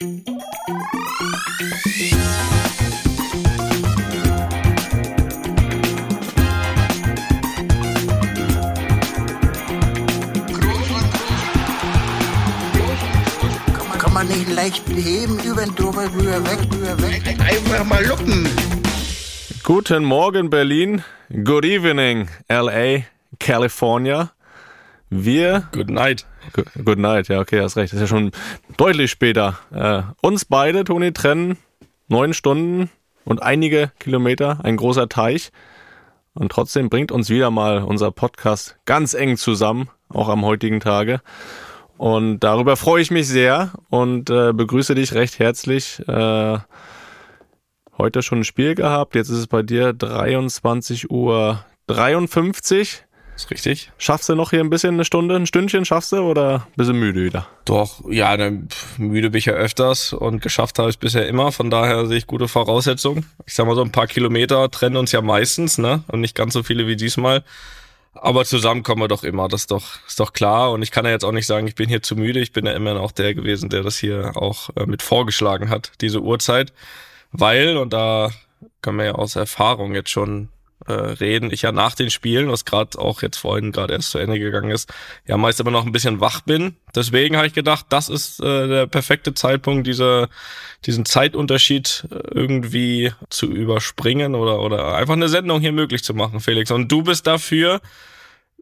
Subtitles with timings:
[0.00, 0.12] Kann
[14.12, 17.22] man nicht leicht heben, über den drüber, rüber, weg, rüber, weg.
[17.40, 18.48] Einfach mal luppen.
[19.64, 21.02] Guten Morgen, Berlin.
[21.42, 23.02] Good evening, LA,
[23.40, 24.30] California.
[25.10, 25.68] Wir.
[25.72, 26.24] Good night.
[26.52, 27.92] Good, night, ja, okay, hast recht.
[27.92, 28.30] Das ist ja schon
[28.76, 29.58] deutlich später.
[29.72, 31.58] Äh, uns beide, Toni, trennen
[32.08, 32.90] neun Stunden
[33.24, 35.50] und einige Kilometer, ein großer Teich.
[36.34, 41.20] Und trotzdem bringt uns wieder mal unser Podcast ganz eng zusammen, auch am heutigen Tage.
[41.96, 46.00] Und darüber freue ich mich sehr und äh, begrüße dich recht herzlich.
[46.06, 46.58] Äh,
[47.98, 53.04] heute schon ein Spiel gehabt, jetzt ist es bei dir 23 Uhr 53.
[53.38, 53.92] Ist richtig.
[53.98, 56.92] Schaffst du noch hier ein bisschen eine Stunde, ein Stündchen schaffst du oder bist du
[56.92, 57.46] müde wieder?
[57.64, 61.52] Doch, ja, ne, müde bin ich ja öfters und geschafft habe ich bisher immer.
[61.52, 63.30] Von daher sehe ich gute Voraussetzungen.
[63.46, 66.02] Ich sag mal so ein paar Kilometer trennen uns ja meistens, ne?
[66.08, 67.44] Und nicht ganz so viele wie diesmal.
[68.12, 70.72] Aber zusammen kommen wir doch immer, das ist doch, ist doch klar.
[70.72, 72.40] Und ich kann ja jetzt auch nicht sagen, ich bin hier zu müde.
[72.40, 75.92] Ich bin ja immer auch der gewesen, der das hier auch äh, mit vorgeschlagen hat,
[76.00, 76.72] diese Uhrzeit.
[77.30, 78.30] Weil, und da
[78.82, 80.48] können wir ja aus Erfahrung jetzt schon
[80.86, 84.18] äh, reden, ich ja nach den Spielen, was gerade auch jetzt vorhin gerade erst zu
[84.18, 84.92] Ende gegangen ist,
[85.26, 86.76] ja meist immer noch ein bisschen wach bin.
[86.94, 90.28] Deswegen habe ich gedacht, das ist äh, der perfekte Zeitpunkt, diese,
[90.86, 96.40] diesen Zeitunterschied äh, irgendwie zu überspringen oder, oder einfach eine Sendung hier möglich zu machen,
[96.40, 96.70] Felix.
[96.70, 97.80] Und du bist dafür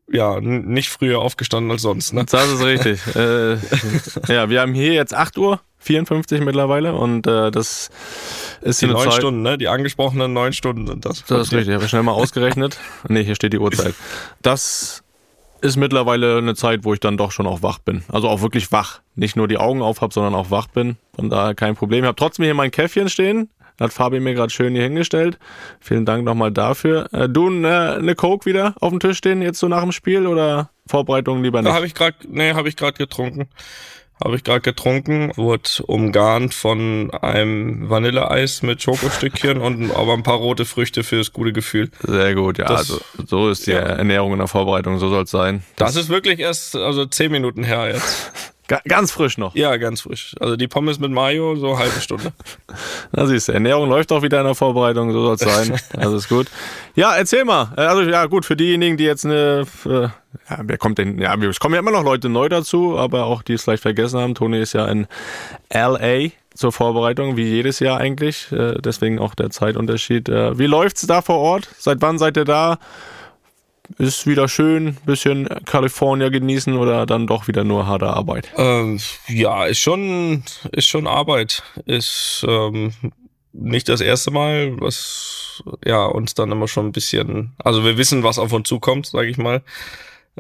[0.09, 2.25] ja, nicht früher aufgestanden als sonst, ne?
[2.25, 3.01] Das ist richtig.
[3.17, 3.55] äh,
[4.33, 7.91] ja, wir haben hier jetzt 8 Uhr 54 mittlerweile und äh, das
[8.61, 9.57] ist die neun Stunden, ne?
[9.59, 11.25] Die angesprochenen neun Stunden sind das.
[11.25, 12.79] Das ist richtig, habe ich schnell mal ausgerechnet.
[13.09, 13.95] nee, hier steht die Uhrzeit.
[14.43, 15.03] Das
[15.63, 18.05] ist mittlerweile eine Zeit, wo ich dann doch schon auch wach bin.
[18.13, 19.01] Also auch wirklich wach.
[19.15, 20.97] Nicht nur die Augen auf habe, sondern auch wach bin.
[21.15, 22.05] Von daher kein Problem.
[22.05, 23.51] Ich habe trotzdem hier mein Käffchen stehen.
[23.81, 25.39] Hat Fabi mir gerade schön hier hingestellt.
[25.81, 27.13] Vielen Dank nochmal dafür.
[27.13, 30.27] Äh, du äh, eine Coke wieder auf dem Tisch stehen, jetzt so nach dem Spiel
[30.27, 31.75] oder Vorbereitung lieber Da nicht?
[31.75, 33.49] habe ich gerade, nee, habe ich gerade getrunken.
[34.25, 40.37] Habe ich gerade getrunken, wurde umgarnt von einem Vanilleeis mit Schokostückchen und aber ein paar
[40.39, 41.91] rote Früchte fürs gute Gefühl.
[42.01, 42.65] Sehr gut, ja.
[42.65, 43.79] Das- also so ist die ja.
[43.81, 45.65] Ernährung in der Vorbereitung, so soll es sein.
[45.77, 48.33] Das ist wirklich erst also zehn Minuten her jetzt.
[48.69, 49.55] Ga ganz frisch noch.
[49.55, 50.35] Ja, ganz frisch.
[50.41, 52.33] Also die Pommes mit Mayo, so halbe Stunde.
[53.13, 55.79] Na siehst du, Ernährung läuft auch wieder in der Vorbereitung, so soll es sein.
[55.97, 56.49] Also ist gut.
[56.95, 57.73] Ja, erzähl mal.
[57.77, 60.11] Also ja, gut, für diejenigen, die jetzt eine, äh, ja,
[60.63, 63.55] wer kommt denn, ja, es kommen ja immer noch Leute neu dazu, aber auch die
[63.55, 64.35] es vielleicht vergessen haben.
[64.35, 65.07] Toni ist ja in
[65.73, 68.51] LA zur Vorbereitung, wie jedes Jahr eigentlich.
[68.51, 70.29] Äh, deswegen auch der Zeitunterschied.
[70.29, 71.69] Äh, wie läuft's da vor Ort?
[71.79, 72.79] Seit wann seid ihr da?
[73.99, 78.51] Ist wieder schön, bisschen California genießen oder dann doch wieder nur harte Arbeit?
[78.57, 80.43] Ähm, ja, ist schon,
[80.73, 81.63] ist schon Arbeit.
[81.87, 82.93] Ist ähm,
[83.53, 88.23] nicht das erste Mal, was ja uns dann immer schon ein bisschen, also wir wissen,
[88.23, 89.63] was auf uns zukommt, sage ich mal.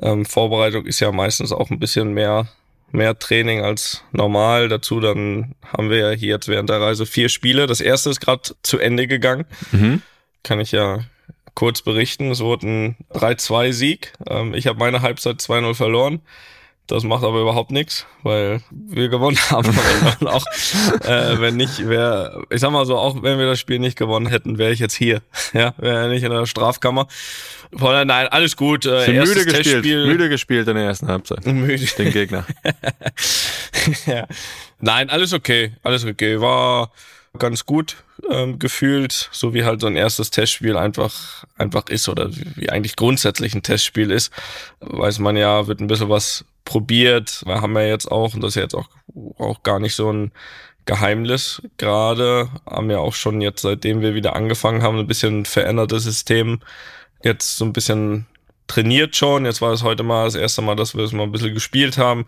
[0.00, 2.48] Ähm, Vorbereitung ist ja meistens auch ein bisschen mehr
[2.92, 4.68] mehr Training als normal.
[4.68, 7.66] Dazu dann haben wir ja hier jetzt während der Reise vier Spiele.
[7.66, 9.44] Das erste ist gerade zu Ende gegangen.
[9.72, 10.02] Mhm.
[10.42, 11.00] Kann ich ja
[11.56, 12.30] kurz berichten.
[12.30, 14.12] Es wurde ein 3-2-Sieg.
[14.28, 16.20] Ähm, ich habe meine Halbzeit 2-0 verloren.
[16.86, 19.76] Das macht aber überhaupt nichts, weil wir gewonnen haben.
[20.20, 20.46] Und auch
[21.02, 24.28] äh, wenn nicht, wäre, ich sag mal so, auch wenn wir das Spiel nicht gewonnen
[24.28, 25.20] hätten, wäre ich jetzt hier.
[25.52, 27.06] Ja, wäre nicht in der Strafkammer.
[27.72, 28.84] Von daher, nein, alles gut.
[28.84, 30.06] Äh, müde gespielt, Testspiel.
[30.06, 31.46] müde gespielt in der ersten Halbzeit.
[31.46, 31.86] Müde.
[31.98, 32.44] Den Gegner.
[34.06, 34.26] ja.
[34.78, 36.40] Nein, alles okay, alles okay.
[36.40, 36.92] War
[37.36, 42.28] ganz gut ähm, gefühlt, so wie halt so ein erstes Testspiel einfach einfach ist oder
[42.32, 44.32] wie, eigentlich grundsätzlich ein Testspiel ist.
[44.80, 47.42] Weiß man ja, wird ein bisschen was probiert.
[47.46, 48.88] Wir haben ja jetzt auch, und das ist ja jetzt auch,
[49.38, 50.32] auch gar nicht so ein
[50.84, 56.04] Geheimnis gerade, haben ja auch schon jetzt, seitdem wir wieder angefangen haben, ein bisschen verändertes
[56.04, 56.60] System
[57.22, 58.26] jetzt so ein bisschen
[58.66, 59.44] trainiert schon.
[59.44, 61.98] Jetzt war es heute mal das erste Mal, dass wir es mal ein bisschen gespielt
[61.98, 62.26] haben,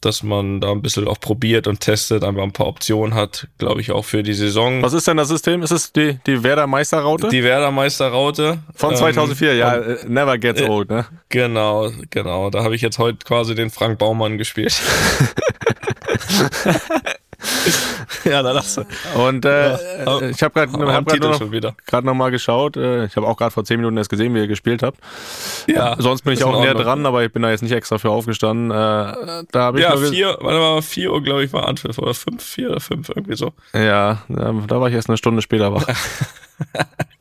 [0.00, 3.80] dass man da ein bisschen auch probiert und testet, einfach ein paar Optionen hat, glaube
[3.80, 4.82] ich, auch für die Saison.
[4.82, 5.62] Was ist denn das System?
[5.62, 7.28] Ist es die, die Werder Meisterraute?
[7.28, 8.58] Die Werder Meisterraute.
[8.74, 11.06] Von ähm, 2004, ja, und- äh, never gets äh, old, ne?
[11.28, 12.50] Genau, genau.
[12.50, 14.74] Da habe ich jetzt heute quasi den Frank Baumann gespielt.
[18.30, 18.84] ja, da lachst du.
[19.14, 19.72] Und äh,
[20.04, 21.40] Ja, äh, ich habe gerade hab grad noch,
[21.86, 22.76] grad noch mal geschaut.
[22.76, 24.98] Äh, ich habe auch gerade vor zehn Minuten erst gesehen, wie ihr gespielt habt.
[25.66, 28.10] Ja, Sonst bin ich auch näher dran, aber ich bin da jetzt nicht extra für
[28.10, 28.70] aufgestanden.
[28.70, 31.98] Äh, da habe ich Ja, vier, warte mal, vier Uhr, glaube ich, war Anpfiff.
[31.98, 33.52] Oder fünf, vier oder fünf, irgendwie so.
[33.74, 35.86] Ja, da da war ich erst eine Stunde später wach.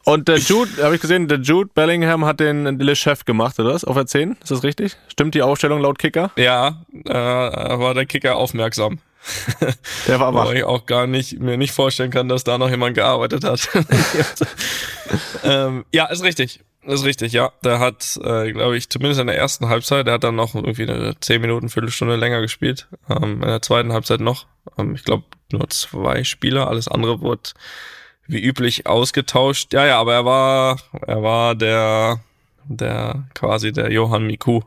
[0.03, 3.73] Und der Jude, habe ich gesehen, der Jude Bellingham hat den Le Chef gemacht, oder
[3.73, 3.83] das?
[3.85, 4.37] Auf der 10?
[4.41, 4.97] Ist das richtig?
[5.07, 6.31] Stimmt die Aufstellung laut Kicker?
[6.37, 8.99] Ja, äh, war der Kicker aufmerksam.
[10.07, 10.47] Der war wach.
[10.47, 13.69] Weil ich auch gar nicht, mir nicht vorstellen kann, dass da noch jemand gearbeitet hat.
[15.43, 16.61] ähm, ja, ist richtig.
[16.83, 17.51] Ist richtig, ja.
[17.63, 20.89] Der hat, äh, glaube ich, zumindest in der ersten Halbzeit, der hat dann noch irgendwie
[20.89, 22.87] eine zehn Minuten, Viertelstunde länger gespielt.
[23.07, 24.47] Ähm, in der zweiten Halbzeit noch.
[24.77, 27.51] Ähm, ich glaube, nur zwei Spieler, alles andere wurde
[28.27, 29.73] wie üblich ausgetauscht.
[29.73, 32.19] Ja, ja, aber er war, er war der,
[32.65, 34.61] der quasi der Johann Miku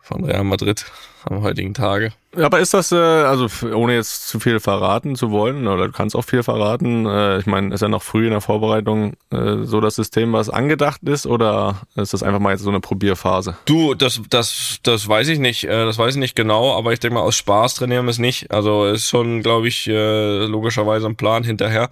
[0.00, 0.84] von Real Madrid
[1.26, 2.12] am heutigen Tage.
[2.34, 6.16] Aber ist das, äh, also ohne jetzt zu viel verraten zu wollen, oder du kannst
[6.16, 9.80] auch viel verraten, äh, ich meine, ist ja noch früh in der Vorbereitung äh, so
[9.80, 13.56] das System, was angedacht ist, oder ist das einfach mal jetzt so eine Probierphase?
[13.66, 17.00] Du, das, das, das weiß ich nicht, äh, das weiß ich nicht genau, aber ich
[17.00, 18.50] denke mal, aus Spaß trainieren wir es nicht.
[18.50, 21.90] Also ist schon, glaube ich, äh, logischerweise ein Plan hinterher.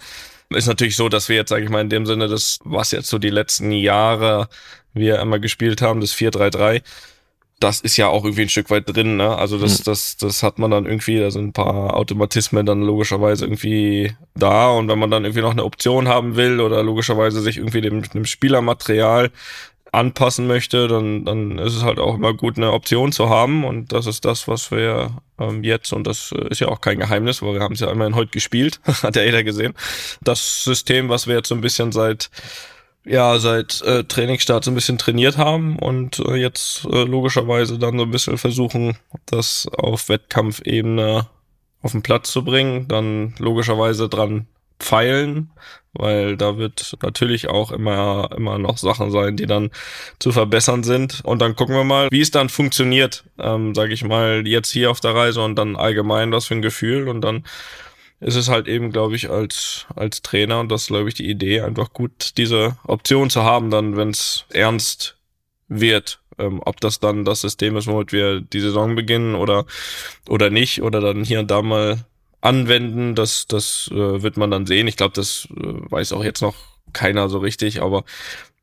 [0.49, 3.09] Ist natürlich so, dass wir jetzt, sage ich mal, in dem Sinne, das, was jetzt
[3.09, 4.49] so die letzten Jahre
[4.95, 6.83] wir immer gespielt haben, das 4-3-3,
[7.61, 9.37] das ist ja auch irgendwie ein Stück weit drin, ne?
[9.37, 9.85] Also das, mhm.
[9.85, 14.71] das, das hat man dann irgendwie, da sind ein paar Automatismen dann logischerweise irgendwie da
[14.71, 18.03] und wenn man dann irgendwie noch eine Option haben will oder logischerweise sich irgendwie dem,
[18.03, 19.31] dem Spielermaterial
[19.93, 23.65] anpassen möchte, dann, dann ist es halt auch immer gut, eine Option zu haben.
[23.65, 27.43] Und das ist das, was wir ähm, jetzt, und das ist ja auch kein Geheimnis,
[27.43, 29.75] weil wir haben es ja immerhin heute gespielt, hat ja jeder gesehen.
[30.23, 32.31] Das System, was wir jetzt so ein bisschen seit
[33.05, 37.99] ja seit äh, Trainingsstart so ein bisschen trainiert haben und äh, jetzt äh, logischerweise dann
[37.99, 41.27] so ein bisschen versuchen, das auf Wettkampfebene
[41.83, 44.47] auf den Platz zu bringen, dann logischerweise dran
[44.79, 45.51] feilen,
[45.93, 49.71] weil da wird natürlich auch immer immer noch Sachen sein, die dann
[50.19, 51.21] zu verbessern sind.
[51.25, 54.91] Und dann gucken wir mal, wie es dann funktioniert, ähm, sage ich mal jetzt hier
[54.91, 57.45] auf der Reise und dann allgemein was für ein Gefühl und dann
[58.21, 61.63] ist es halt eben, glaube ich, als, als Trainer, und das glaube ich, die Idee,
[61.63, 65.17] einfach gut, diese Option zu haben, dann, wenn es ernst
[65.69, 66.21] wird.
[66.39, 69.67] Ähm, ob das dann das System ist, womit wir die Saison beginnen oder,
[70.29, 72.05] oder nicht, oder dann hier und da mal
[72.41, 74.87] anwenden, das, das äh, wird man dann sehen.
[74.87, 76.57] Ich glaube, das äh, weiß auch jetzt noch
[76.93, 78.05] keiner so richtig, aber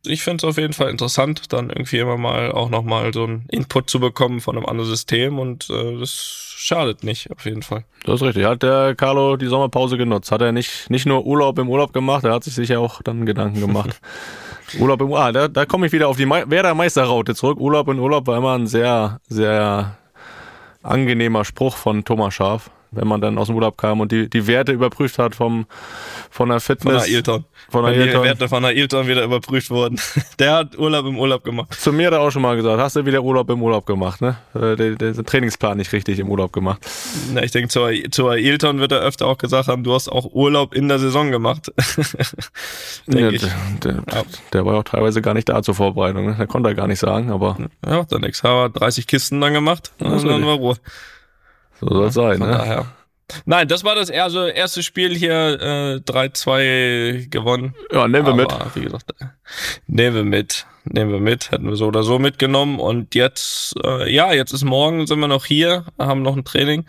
[0.05, 3.45] ich finde es auf jeden Fall interessant, dann irgendwie immer mal auch nochmal so einen
[3.49, 6.11] Input zu bekommen von einem anderen System und äh, das
[6.57, 7.83] schadet nicht, auf jeden Fall.
[8.03, 8.45] Das ist richtig.
[8.45, 10.31] Hat der Carlo die Sommerpause genutzt?
[10.31, 13.25] Hat er nicht, nicht nur Urlaub im Urlaub gemacht, er hat sich sicher auch dann
[13.25, 13.99] Gedanken gemacht.
[14.79, 17.59] Urlaub im Urlaub, ah, da, da komme ich wieder auf die Me Werder Meisterraute zurück.
[17.59, 19.97] Urlaub im Urlaub war immer ein sehr, sehr
[20.83, 24.47] angenehmer Spruch von Thomas Schaf wenn man dann aus dem Urlaub kam und die, die
[24.47, 25.65] Werte überprüft hat vom,
[26.29, 27.03] von der Fitness.
[27.03, 27.45] Von der Ailton.
[27.69, 28.21] Von der Ailton.
[28.21, 29.99] Die Werte von der Ailton wieder überprüft wurden.
[30.39, 31.73] Der hat Urlaub im Urlaub gemacht.
[31.73, 34.21] Zu mir hat er auch schon mal gesagt, hast du wieder Urlaub im Urlaub gemacht,
[34.21, 34.37] ne?
[34.53, 36.79] Äh, der, der, der Trainingsplan nicht richtig im Urlaub gemacht.
[37.33, 40.25] Na, ich denke, zur, zur Ailton wird er öfter auch gesagt haben, du hast auch
[40.31, 41.71] Urlaub in der Saison gemacht.
[43.07, 43.41] ja, ich.
[43.83, 44.23] Der, ja.
[44.53, 46.35] der, war auch teilweise gar nicht da zur Vorbereitung, ne?
[46.37, 47.57] Der konnte er gar nicht sagen, aber.
[47.85, 48.43] Ja, dann nix.
[48.43, 50.77] Haben 30 Kisten dann gemacht und dann war Ruhe.
[51.79, 52.47] So soll es sein, ne?
[52.47, 52.85] Daher.
[53.45, 57.75] Nein, das war das also erste Spiel hier, äh, 3-2 gewonnen.
[57.91, 58.75] Ja, nehmen wir Aber, mit.
[58.75, 59.13] Wie gesagt,
[59.87, 60.65] nehmen wir mit.
[60.85, 61.51] Nehmen wir mit.
[61.51, 62.79] Hätten wir so oder so mitgenommen.
[62.79, 66.85] Und jetzt, äh, ja, jetzt ist morgen, sind wir noch hier, haben noch ein Training.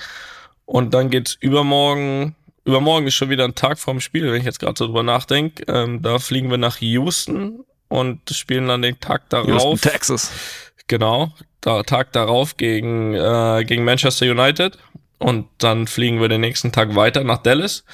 [0.64, 2.36] Und dann geht's übermorgen.
[2.64, 5.64] Übermorgen ist schon wieder ein Tag vorm Spiel, wenn ich jetzt gerade so drüber nachdenke.
[5.66, 9.48] Ähm, da fliegen wir nach Houston und spielen dann den Tag darauf.
[9.48, 10.30] Houston, Texas.
[10.88, 14.78] Genau, da, Tag darauf gegen, äh, gegen Manchester United.
[15.18, 17.84] Und dann fliegen wir den nächsten Tag weiter nach Dallas.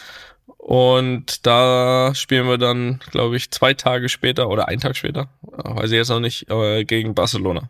[0.58, 5.90] Und da spielen wir dann, glaube ich, zwei Tage später oder einen Tag später, weiß
[5.90, 7.68] ich jetzt noch nicht, äh, gegen Barcelona.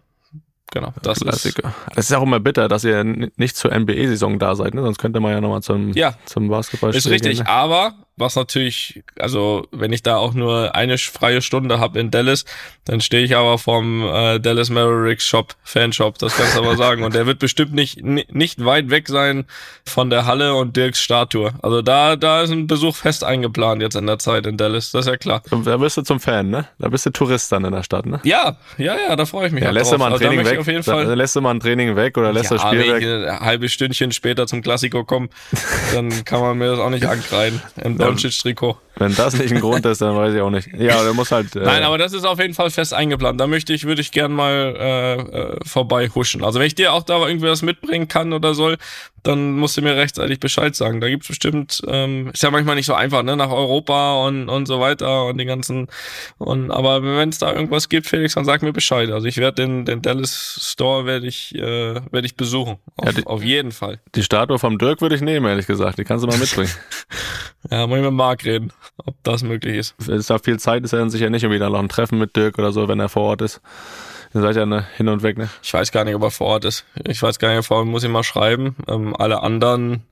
[0.70, 1.68] Genau, das Klassiker.
[1.68, 1.96] ist.
[1.96, 4.82] Es ist auch immer bitter, dass ihr nicht zur NBA-Saison da seid, ne?
[4.82, 7.50] Sonst könnte man ja nochmal zum, ja, zum Basketball Ist richtig, gehen, ne?
[7.50, 12.44] aber was natürlich, also wenn ich da auch nur eine freie Stunde habe in Dallas,
[12.84, 17.02] dann stehe ich aber vom äh, Dallas Mavericks Shop, Fanshop, das kannst du aber sagen.
[17.02, 19.46] Und der wird bestimmt nicht, nicht weit weg sein
[19.84, 21.54] von der Halle und Dirks Statue.
[21.62, 25.06] Also da, da ist ein Besuch fest eingeplant jetzt in der Zeit in Dallas, das
[25.06, 25.42] ist ja klar.
[25.64, 26.68] Da bist du zum Fan, ne?
[26.78, 28.20] Da bist du Tourist dann in der Stadt, ne?
[28.22, 29.64] Ja, ja, ja, da freue ich mich.
[29.64, 30.58] Ja, lässt du mal ein also Training weg?
[30.60, 32.92] Auf jeden Fall da, lässt du mal ein Training weg oder lässt ja, das Spiel
[32.92, 33.02] weg?
[33.02, 35.30] Ein halbes Stündchen später zum Klassiko kommen,
[35.92, 37.60] dann kann man mir das auch nicht ankreiden.
[38.06, 38.76] Doncic-Trikot.
[38.96, 40.68] Wenn das nicht ein Grund ist, dann weiß ich auch nicht.
[40.78, 41.56] Ja, der muss halt.
[41.56, 43.40] Äh Nein, aber das ist auf jeden Fall fest eingeplant.
[43.40, 46.44] Da möchte ich, würde ich gern mal äh, äh, vorbei huschen.
[46.44, 48.76] Also wenn ich dir auch da irgendwie was mitbringen kann oder soll,
[49.24, 51.00] dann musst du mir rechtzeitig Bescheid sagen.
[51.00, 54.66] Da gibt's bestimmt, ähm, ist ja manchmal nicht so einfach, ne, nach Europa und, und
[54.66, 55.88] so weiter und den ganzen.
[56.38, 59.10] Und aber wenn es da irgendwas gibt, Felix, dann sag mir Bescheid.
[59.10, 62.76] Also ich werde den, den Dallas Store werde ich, äh, werde ich besuchen.
[62.96, 64.00] Auf, ja, die, auf jeden Fall.
[64.14, 65.98] Die Statue vom Dirk würde ich nehmen, ehrlich gesagt.
[65.98, 66.72] Die kannst du mal mitbringen.
[67.70, 68.72] ja, muss ich mit Marc reden
[69.04, 69.94] ob das möglich ist.
[70.00, 72.36] Es ist ja viel Zeit, ist er dann sicher nicht irgendwie noch ein Treffen mit
[72.36, 73.60] Dirk oder so, wenn er vor Ort ist.
[74.34, 75.48] Ihr seid ja ne, hin und weg, ne?
[75.62, 76.84] Ich weiß gar nicht, ob er vor Ort ist.
[77.06, 78.74] Ich weiß gar nicht, vor muss ich mal schreiben.
[78.88, 80.02] Ähm, alle anderen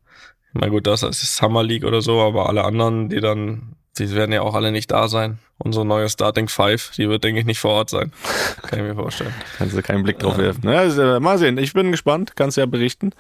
[0.53, 4.33] Na gut, das ist Summer League oder so, aber alle anderen, die dann, die werden
[4.33, 5.39] ja auch alle nicht da sein.
[5.59, 8.13] Unsere neue Starting Five, die wird, denke ich, nicht vor Ort sein.
[8.63, 9.35] Kann ich mir vorstellen.
[9.59, 10.69] Kannst du keinen Blick drauf werfen.
[10.69, 13.11] Ja, also, mal sehen, ich bin gespannt, kannst ja berichten,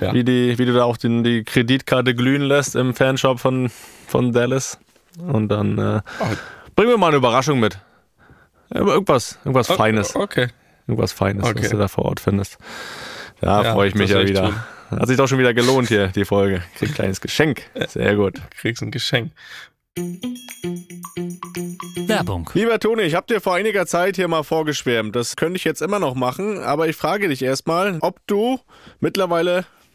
[0.00, 0.12] ja.
[0.12, 3.70] Wie, die, wie du da auch den, die Kreditkarte glühen lässt im Fanshop von,
[4.06, 4.78] von Dallas.
[5.18, 6.24] Und dann äh, oh.
[6.74, 7.78] bringen wir mal eine Überraschung mit.
[8.70, 10.16] Irgendwas, irgendwas oh, Feines.
[10.16, 10.48] Okay.
[10.86, 11.62] Irgendwas Feines, okay.
[11.62, 12.58] was du da vor Ort findest.
[13.40, 14.50] Da ja, freue ich mich ja wieder.
[14.50, 15.00] Tun.
[15.00, 16.62] Hat sich doch schon wieder gelohnt hier, die Folge.
[16.76, 17.62] Krieg ein kleines Geschenk.
[17.88, 18.40] Sehr gut.
[18.56, 19.32] Kriegst ein Geschenk.
[22.06, 22.48] Werbung.
[22.54, 25.16] Lieber Toni, ich habe dir vor einiger Zeit hier mal vorgeschwärmt.
[25.16, 28.60] Das könnte ich jetzt immer noch machen, aber ich frage dich erstmal, ob du
[29.00, 29.64] mittlerweile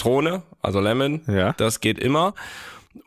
[0.00, 1.20] Zitrone, also Lemon.
[1.26, 1.52] Ja.
[1.52, 2.34] Das geht immer.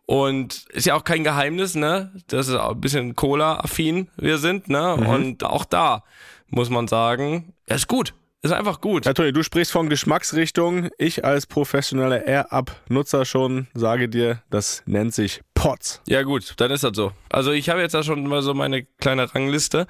[0.06, 2.12] Und ist ja auch kein Geheimnis, ne?
[2.28, 4.96] Das ist auch ein bisschen Cola-affin wir sind, ne?
[5.00, 5.08] Mhm.
[5.08, 6.04] Und auch da
[6.50, 8.14] muss man sagen, er ist gut.
[8.44, 9.06] Ist einfach gut.
[9.06, 10.90] Ja, Toni, du sprichst von Geschmacksrichtung.
[10.98, 16.02] Ich als professioneller Air-Up-Nutzer schon sage dir, das nennt sich Pots.
[16.08, 17.14] Ja gut, dann ist das so.
[17.30, 19.88] Also ich habe jetzt da schon mal so meine kleine Rangliste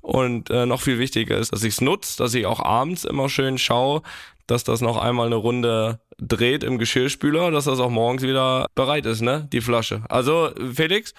[0.00, 3.28] und äh, noch viel wichtiger ist, dass ich es nutze, dass ich auch abends immer
[3.28, 4.02] schön schaue,
[4.46, 9.04] dass das noch einmal eine Runde dreht im Geschirrspüler, dass das auch morgens wieder bereit
[9.04, 9.48] ist, ne?
[9.52, 10.02] Die Flasche.
[10.08, 11.12] Also, Felix,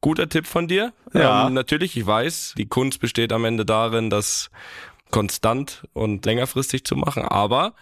[0.00, 0.92] guter Tipp von dir.
[1.12, 1.48] Ja.
[1.48, 4.50] Ähm, natürlich, ich weiß, die Kunst besteht am Ende darin, das
[5.10, 7.74] konstant und längerfristig zu machen, aber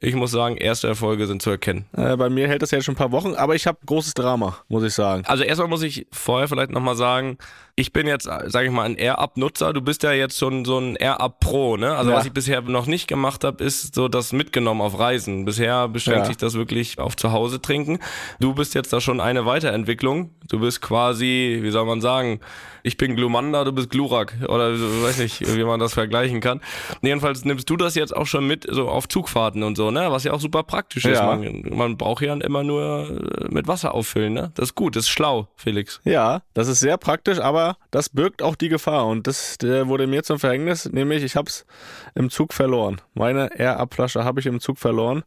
[0.00, 1.86] ich muss sagen, erste Erfolge sind zu erkennen.
[1.96, 4.58] Äh, bei mir hält das ja schon ein paar Wochen, aber ich habe großes Drama,
[4.68, 5.24] muss ich sagen.
[5.26, 7.38] Also erstmal muss ich vorher vielleicht nochmal sagen,
[7.74, 9.72] ich bin jetzt, sage ich mal, ein Air-Up-Nutzer.
[9.72, 11.94] Du bist ja jetzt schon so ein Air-Up-Pro, ne?
[11.94, 12.16] Also ja.
[12.16, 15.44] was ich bisher noch nicht gemacht habe, ist so das mitgenommen auf Reisen.
[15.44, 16.26] Bisher beschränkt ja.
[16.26, 18.00] sich das wirklich auf zu Hause trinken.
[18.40, 20.30] Du bist jetzt da schon eine Weiterentwicklung.
[20.48, 22.40] Du bist quasi, wie soll man sagen,
[22.88, 24.34] ich bin Glumanda, du bist Glurak.
[24.48, 26.60] Oder weiß nicht, wie man das vergleichen kann.
[27.02, 30.10] Jedenfalls nimmst du das jetzt auch schon mit, so auf Zugfahrten und so, ne?
[30.10, 31.22] Was ja auch super praktisch ist.
[31.22, 34.50] Man, man braucht ja immer nur äh, mit Wasser auffüllen, ne?
[34.54, 36.00] Das ist gut, das ist schlau, Felix.
[36.04, 40.22] Ja, das ist sehr praktisch, aber das birgt auch die Gefahr und das wurde mir
[40.22, 41.66] zum Verhängnis, nämlich ich habe es
[42.14, 43.00] im Zug verloren.
[43.14, 45.24] Meine Air-Up-Flasche habe ich im Zug verloren.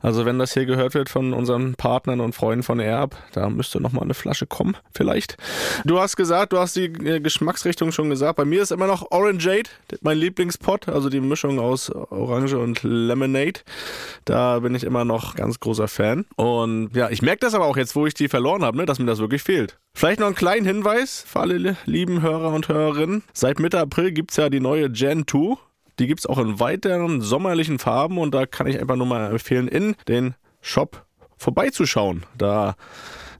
[0.00, 3.80] Also wenn das hier gehört wird von unseren Partnern und Freunden von Air-Up, da müsste
[3.80, 5.36] noch mal eine Flasche kommen, vielleicht.
[5.84, 8.36] Du hast gesagt, du hast die äh, Geschmacksrichtung schon gesagt.
[8.36, 9.70] Bei mir ist immer noch Orangeade,
[10.02, 13.60] mein Lieblingspot, also die Mischung aus Orange und Lemonade.
[14.24, 16.26] Da bin ich immer noch ganz großer Fan.
[16.36, 18.98] Und ja, ich merke das aber auch jetzt, wo ich die verloren habe, ne, dass
[18.98, 19.78] mir das wirklich fehlt.
[19.94, 23.22] Vielleicht noch einen kleinen Hinweis für alle lieben Hörer und Hörerinnen.
[23.32, 25.56] Seit Mitte April gibt es ja die neue Gen 2.
[25.98, 29.30] Die gibt es auch in weiteren sommerlichen Farben und da kann ich einfach nur mal
[29.30, 31.04] empfehlen, in den Shop
[31.36, 32.24] vorbeizuschauen.
[32.36, 32.74] Da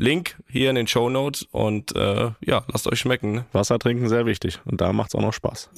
[0.00, 3.32] Link hier in den Show Notes und äh, ja, lasst euch schmecken.
[3.32, 3.44] Ne?
[3.52, 5.68] Wasser trinken sehr wichtig und da macht's auch noch Spaß.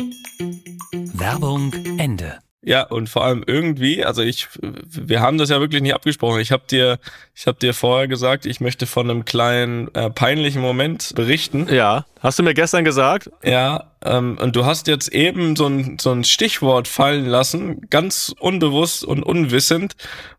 [1.15, 2.39] Werbung Ende.
[2.65, 6.41] Ja, und vor allem irgendwie, also ich, wir haben das ja wirklich nicht abgesprochen.
[6.41, 7.01] Ich habe dir,
[7.35, 11.67] ich habe dir vorher gesagt, ich möchte von einem kleinen äh, peinlichen Moment berichten.
[11.69, 13.31] Ja, hast du mir gestern gesagt?
[13.43, 18.33] Ja, ähm, und du hast jetzt eben so ein, so ein Stichwort fallen lassen, ganz
[18.39, 19.97] unbewusst und unwissend.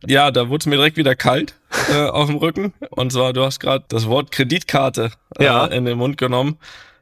[0.07, 1.55] Ja, da wurde es mir direkt wieder kalt
[1.91, 2.73] äh, auf dem Rücken.
[2.89, 5.65] Und zwar, du hast gerade das Wort Kreditkarte äh, ja.
[5.65, 6.57] in den Mund genommen.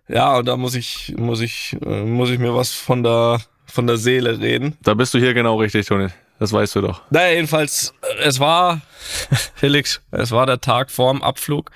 [0.07, 3.87] Ja, und da muss ich, muss ich, äh, muss ich mir was von der von
[3.87, 4.77] der Seele reden.
[4.81, 6.07] Da bist du hier genau richtig, Toni.
[6.39, 7.01] Das weißt du doch.
[7.11, 8.81] Naja, jedenfalls, es war,
[9.55, 11.71] Felix, es war der Tag vorm Abflug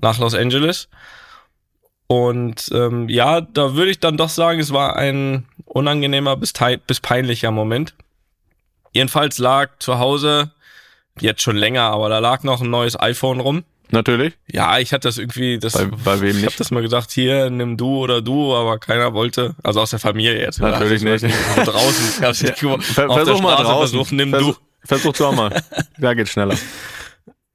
[0.00, 0.88] nach Los Angeles.
[2.06, 6.52] Und ähm, ja, da würde ich dann doch sagen, es war ein unangenehmer bis,
[6.86, 7.94] bis peinlicher Moment.
[8.92, 10.52] Jedenfalls lag zu Hause,
[11.20, 13.64] jetzt schon länger, aber da lag noch ein neues iPhone rum.
[13.90, 14.34] Natürlich.
[14.50, 17.48] Ja, ich hatte das irgendwie, das, bei, bei wem ich habe das mal gesagt, hier,
[17.50, 20.60] nimm du oder du, aber keiner wollte, also aus der Familie jetzt.
[20.60, 21.36] Natürlich also, nicht.
[21.56, 22.32] draußen, ja.
[22.78, 23.98] Ver versuch mal draußen.
[23.98, 24.86] Versuch, nimm versuch, du.
[24.86, 25.62] Versuch du auch mal.
[25.98, 26.56] da geht's schneller.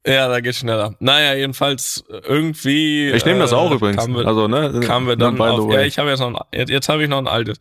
[0.06, 0.94] Ja, da geht's schneller.
[0.98, 3.10] Naja, jedenfalls irgendwie.
[3.12, 4.06] Ich nehme das auch äh, übrigens.
[4.06, 6.88] Wir, also, ne, kamen wir dann auf, ja, ich habe jetzt noch ein, jetzt, jetzt
[6.90, 7.58] habe ich noch ein altes.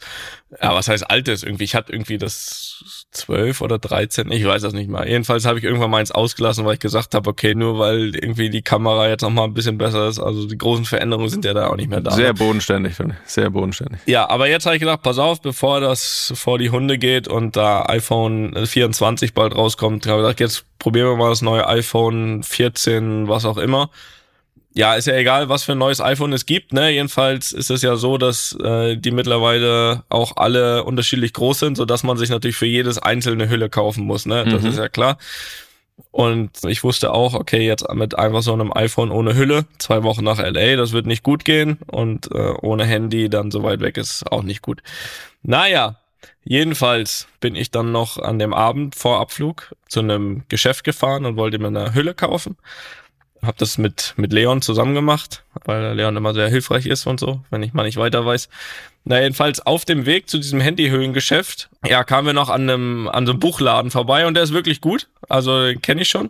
[0.62, 1.64] Ja, was heißt altes irgendwie?
[1.64, 5.08] Ich hatte irgendwie das zwölf oder dreizehn, ich weiß das nicht mal.
[5.08, 8.62] Jedenfalls habe ich irgendwann meins ausgelassen, weil ich gesagt habe, okay, nur weil irgendwie die
[8.62, 11.68] Kamera jetzt noch mal ein bisschen besser ist, also die großen Veränderungen sind ja da
[11.68, 12.12] auch nicht mehr da.
[12.12, 12.34] Sehr ne?
[12.34, 13.32] bodenständig, finde ich.
[13.32, 14.02] Sehr bodenständig.
[14.06, 17.56] Ja, aber jetzt habe ich gedacht, pass auf, bevor das vor die Hunde geht und
[17.56, 22.44] da iPhone 24 bald rauskommt, habe ich gedacht, jetzt probieren wir mal das neue iPhone
[22.44, 23.90] 14, was auch immer.
[24.76, 26.74] Ja, ist ja egal, was für ein neues iPhone es gibt.
[26.74, 26.90] Ne?
[26.90, 31.86] Jedenfalls ist es ja so, dass äh, die mittlerweile auch alle unterschiedlich groß sind, so
[31.86, 34.26] dass man sich natürlich für jedes einzelne Hülle kaufen muss.
[34.26, 34.46] Ne?
[34.46, 34.70] Das mhm.
[34.70, 35.18] ist ja klar.
[36.10, 40.24] Und ich wusste auch, okay, jetzt mit einfach so einem iPhone ohne Hülle, zwei Wochen
[40.24, 41.78] nach LA, das wird nicht gut gehen.
[41.86, 44.82] Und äh, ohne Handy dann so weit weg ist auch nicht gut.
[45.44, 45.98] Naja,
[46.46, 51.38] Jedenfalls bin ich dann noch an dem Abend vor Abflug zu einem Geschäft gefahren und
[51.38, 52.58] wollte mir eine Hülle kaufen.
[53.44, 57.42] Hab das mit, mit Leon zusammen gemacht, weil Leon immer sehr hilfreich ist und so,
[57.50, 58.50] wenn ich mal nicht weiter weiß.
[59.06, 63.26] Na, jedenfalls auf dem Weg zu diesem Handyhöhlengeschäft, ja, kamen wir noch an einem, an
[63.26, 65.10] so einem Buchladen vorbei und der ist wirklich gut.
[65.28, 66.30] Also, den kenne ich schon.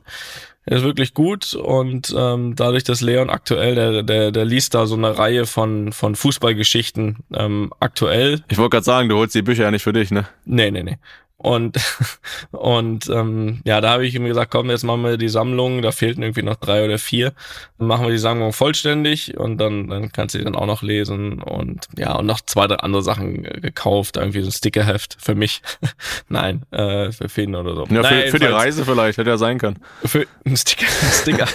[0.66, 4.86] Er ist wirklich gut und ähm, dadurch, dass Leon aktuell, der, der, der liest da
[4.86, 8.44] so eine Reihe von, von Fußballgeschichten ähm, aktuell.
[8.50, 10.26] Ich wollte gerade sagen, du holst die Bücher ja nicht für dich, ne?
[10.46, 10.98] Nee, nee, nee.
[11.38, 11.78] Und,
[12.52, 15.92] und ähm, ja, da habe ich ihm gesagt, komm, jetzt machen wir die Sammlung, da
[15.92, 17.34] fehlten irgendwie noch drei oder vier.
[17.78, 20.82] Dann machen wir die Sammlung vollständig und dann, dann kannst du die dann auch noch
[20.82, 21.42] lesen.
[21.42, 25.62] Und ja, und noch zwei, drei andere Sachen gekauft, irgendwie so ein Stickerheft für mich.
[26.30, 27.86] Nein, äh, für Finn oder so.
[27.90, 29.80] Ja, naja, für, für die Reise vielleicht, hätte ja sein können.
[30.06, 30.86] Für ein Sticker.
[31.04, 31.48] Ein Sticker.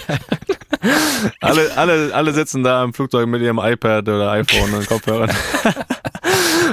[1.40, 5.30] alle, alle, alle sitzen da im Flugzeug mit ihrem iPad oder iPhone und Kopfhörern.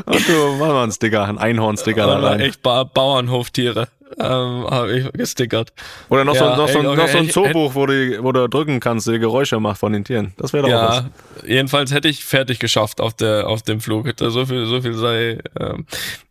[0.06, 2.40] Und du mach mal einen Sticker, einen Einhorn-Sticker da rein.
[2.40, 3.88] Echt ba Bauernhoftiere.
[4.20, 5.74] Ähm, habe ich gestickert.
[6.10, 8.32] Oder noch, ja, so, noch, ey, so, okay, noch so ein Zoobuch, wo du, wo
[8.32, 10.34] du drücken kannst, die Geräusche macht von den Tieren.
[10.38, 11.04] Das wäre doch ja, was.
[11.46, 14.08] Jedenfalls hätte ich fertig geschafft auf der auf dem Flug.
[14.18, 15.40] So viel, so viel sei.
[15.60, 15.86] Ähm,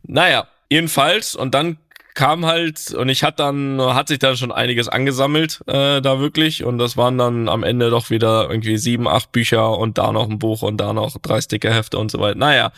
[0.05, 1.79] naja, jedenfalls und dann
[2.14, 6.64] kam halt und ich hat dann hat sich dann schon einiges angesammelt äh, da wirklich
[6.64, 10.31] und das waren dann am Ende doch wieder irgendwie sieben acht Bücher und da noch
[10.31, 12.38] ein Buch und da noch drei Stickerhefte und so weiter.
[12.38, 12.70] Naja,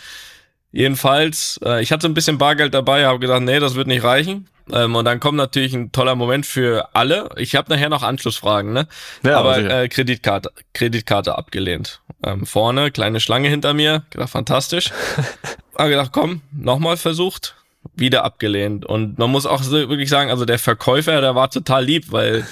[0.76, 4.46] Jedenfalls, äh, ich hatte ein bisschen Bargeld dabei, habe gesagt, nee, das wird nicht reichen.
[4.70, 7.30] Ähm, und dann kommt natürlich ein toller Moment für alle.
[7.36, 8.86] Ich habe nachher noch Anschlussfragen, ne?
[9.22, 12.02] Ja, Aber äh, Kreditkarte, Kreditkarte abgelehnt.
[12.22, 14.90] Ähm, vorne, kleine Schlange hinter mir, gedacht, fantastisch.
[15.78, 17.54] habe gedacht, komm, nochmal versucht,
[17.94, 18.84] wieder abgelehnt.
[18.84, 22.46] Und man muss auch wirklich sagen, also der Verkäufer, der war total lieb, weil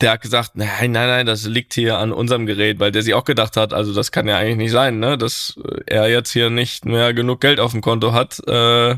[0.00, 3.14] der hat gesagt, nein, nein, nein, das liegt hier an unserem Gerät, weil der sich
[3.14, 6.50] auch gedacht hat, also das kann ja eigentlich nicht sein, ne, dass er jetzt hier
[6.50, 8.96] nicht mehr genug Geld auf dem Konto hat, äh,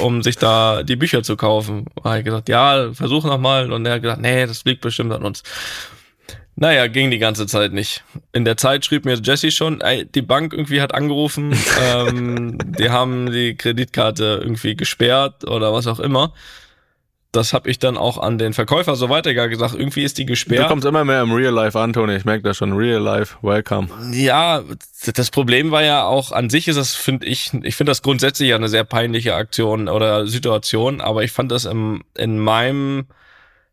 [0.00, 1.86] um sich da die Bücher zu kaufen.
[1.96, 3.70] Da habe ich gesagt, ja, versuch nochmal.
[3.70, 5.42] Und er hat gesagt, nee, das liegt bestimmt an uns.
[6.56, 8.02] Naja, ging die ganze Zeit nicht.
[8.32, 12.90] In der Zeit schrieb mir Jesse schon, ey, die Bank irgendwie hat angerufen, ähm, die
[12.90, 16.32] haben die Kreditkarte irgendwie gesperrt oder was auch immer
[17.38, 19.74] das habe ich dann auch an den Verkäufer so weitergegangen gesagt.
[19.74, 20.64] Irgendwie ist die gesperrt.
[20.64, 22.16] Du kommst immer mehr im Real Life an, Toni.
[22.16, 22.72] Ich merke das schon.
[22.72, 23.88] Real Life, welcome.
[24.12, 24.62] Ja,
[25.14, 28.48] das Problem war ja auch, an sich ist das, finde ich, ich finde das grundsätzlich
[28.48, 33.06] ja eine sehr peinliche Aktion oder Situation, aber ich fand das im, in meinem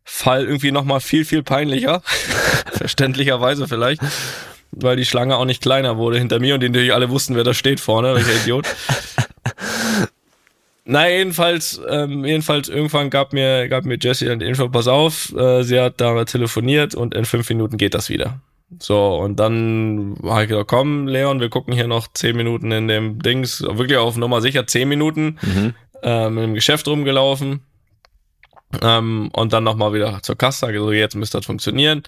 [0.04, 2.02] Fall irgendwie nochmal viel, viel peinlicher.
[2.72, 4.00] Verständlicherweise vielleicht.
[4.70, 7.44] Weil die Schlange auch nicht kleiner wurde hinter mir und die natürlich alle wussten, wer
[7.44, 8.66] da steht vorne, welcher Idiot.
[10.88, 15.34] Na, jedenfalls, ähm, jedenfalls irgendwann gab mir, gab mir Jessie dann die Info, pass auf,
[15.36, 18.40] äh, sie hat da telefoniert und in fünf Minuten geht das wieder.
[18.78, 22.86] So, und dann habe ich gedacht, komm, Leon, wir gucken hier noch zehn Minuten in
[22.86, 25.38] dem Dings, wirklich auf Nummer sicher zehn Minuten.
[25.42, 25.74] Mhm.
[26.02, 27.62] äh, mit dem Geschäft rumgelaufen
[28.80, 32.04] ähm, und dann nochmal wieder zur Kasse, also jetzt müsste das funktionieren.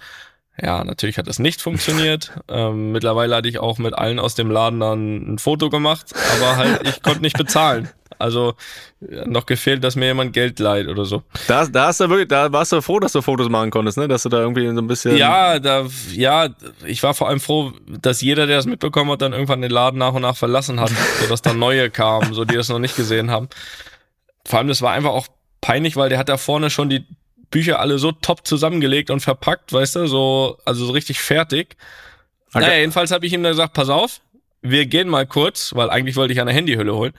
[0.61, 2.33] Ja, natürlich hat das nicht funktioniert.
[2.51, 6.57] Ähm, mittlerweile hatte ich auch mit allen aus dem Laden dann ein Foto gemacht, aber
[6.57, 7.91] halt, ich konnte nicht bezahlen.
[8.19, 8.55] Also
[9.01, 11.23] noch gefehlt, dass mir jemand Geld leiht oder so.
[11.47, 14.09] Da, da hast du wirklich, da warst du froh, dass du Fotos machen konntest, ne?
[14.09, 15.17] Dass du da irgendwie so ein bisschen.
[15.17, 16.49] Ja, da, ja,
[16.85, 19.99] ich war vor allem froh, dass jeder, der das mitbekommen hat, dann irgendwann den Laden
[19.99, 23.31] nach und nach verlassen hat, sodass dann neue kamen, so die das noch nicht gesehen
[23.31, 23.49] haben.
[24.45, 25.29] Vor allem, das war einfach auch
[25.61, 27.07] peinlich, weil der hat da vorne schon die
[27.51, 31.77] Bücher alle so top zusammengelegt und verpackt, weißt du, so, also so richtig fertig.
[32.53, 32.65] Okay.
[32.65, 34.21] Naja, jedenfalls habe ich ihm dann gesagt, pass auf,
[34.63, 37.13] wir gehen mal kurz, weil eigentlich wollte ich eine Handyhülle holen.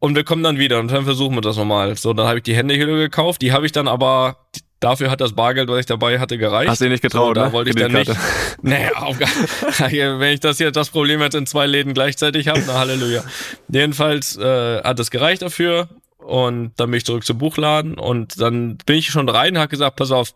[0.00, 1.96] Und wir kommen dann wieder und dann versuchen wir das nochmal.
[1.96, 4.36] So, dann habe ich die Handyhülle gekauft, die habe ich dann aber,
[4.78, 6.70] dafür hat das Bargeld, was ich dabei hatte, gereicht.
[6.70, 7.52] Hast du nicht getraut, so, da ne?
[7.52, 8.12] wollte ich dann nicht.
[8.62, 12.74] Nee, auf, wenn ich das hier, das Problem jetzt in zwei Läden gleichzeitig habe, na
[12.74, 13.24] Halleluja.
[13.68, 15.88] Jedenfalls äh, hat es gereicht dafür
[16.18, 19.68] und dann bin ich zurück zum Buchladen und dann bin ich schon rein und habe
[19.68, 20.32] gesagt, pass auf,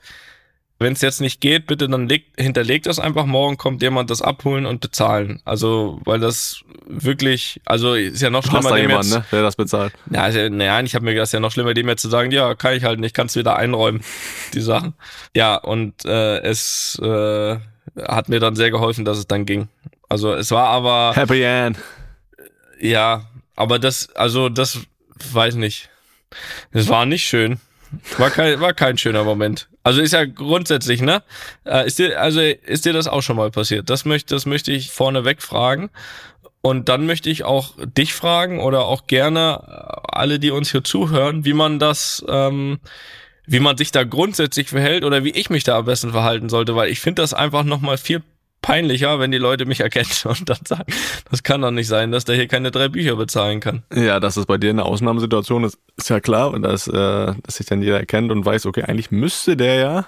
[0.83, 4.23] wenn es jetzt nicht geht, bitte dann leg, hinterlegt das einfach, morgen kommt jemand das
[4.23, 5.41] abholen und bezahlen.
[5.45, 9.57] Also, weil das wirklich, also ist ja noch schlimmer, dem jemand, jetzt, ne, der das
[9.57, 9.93] bezahlt.
[10.11, 12.55] Ja, also, naja, ich habe mir das ja noch schlimmer, dem jetzt zu sagen, ja,
[12.55, 14.03] kann ich halt nicht, kannst wieder einräumen,
[14.55, 14.95] die Sachen.
[15.35, 17.57] Ja, und äh, es äh,
[18.01, 19.69] hat mir dann sehr geholfen, dass es dann ging.
[20.09, 21.13] Also es war aber.
[21.15, 21.77] Happy Ann.
[22.81, 24.81] Ja, aber das, also das
[25.33, 25.89] weiß nicht.
[26.73, 27.61] Es war nicht schön.
[28.19, 29.69] War kein, war kein schöner Moment.
[29.83, 31.23] Also ist ja grundsätzlich, ne?
[31.65, 33.91] Äh, ist dir, also ist dir das auch schon mal passiert?
[33.91, 35.91] Das möchte, das möchte ich vorneweg fragen.
[36.63, 39.61] Und dann möchte ich auch dich fragen oder auch gerne
[40.13, 42.79] alle, die uns hier zuhören, wie man das, ähm,
[43.47, 46.77] wie man sich da grundsätzlich verhält oder wie ich mich da am besten verhalten sollte,
[46.77, 48.23] weil ich finde das einfach nochmal viel
[48.63, 50.93] peinlicher, wenn die Leute mich erkennen und dann sagen,
[51.31, 53.83] das kann doch nicht sein, dass der hier keine drei Bücher bezahlen kann.
[53.95, 56.93] Ja, dass es bei dir eine Ausnahmesituation ist, ist ja klar und dass, äh,
[57.43, 60.07] dass sich dann jeder erkennt und weiß, okay, eigentlich müsste der ja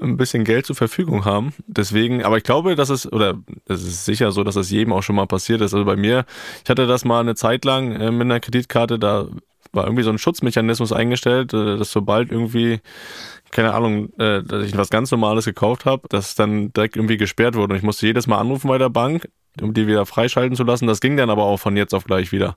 [0.00, 1.52] ein bisschen Geld zur Verfügung haben.
[1.66, 3.34] Deswegen, aber ich glaube, dass es, oder
[3.66, 5.74] es ist sicher so, dass es jedem auch schon mal passiert ist.
[5.74, 6.24] Also bei mir,
[6.62, 9.26] ich hatte das mal eine Zeit lang äh, mit einer Kreditkarte, da
[9.72, 12.80] war irgendwie so ein Schutzmechanismus eingestellt, äh, dass sobald irgendwie
[13.50, 17.54] keine Ahnung, äh, dass ich was ganz Normales gekauft habe, das dann direkt irgendwie gesperrt
[17.54, 17.72] wurde.
[17.72, 19.28] Und ich musste jedes Mal anrufen bei der Bank,
[19.62, 20.86] um die wieder freischalten zu lassen.
[20.86, 22.56] Das ging dann aber auch von jetzt auf gleich wieder,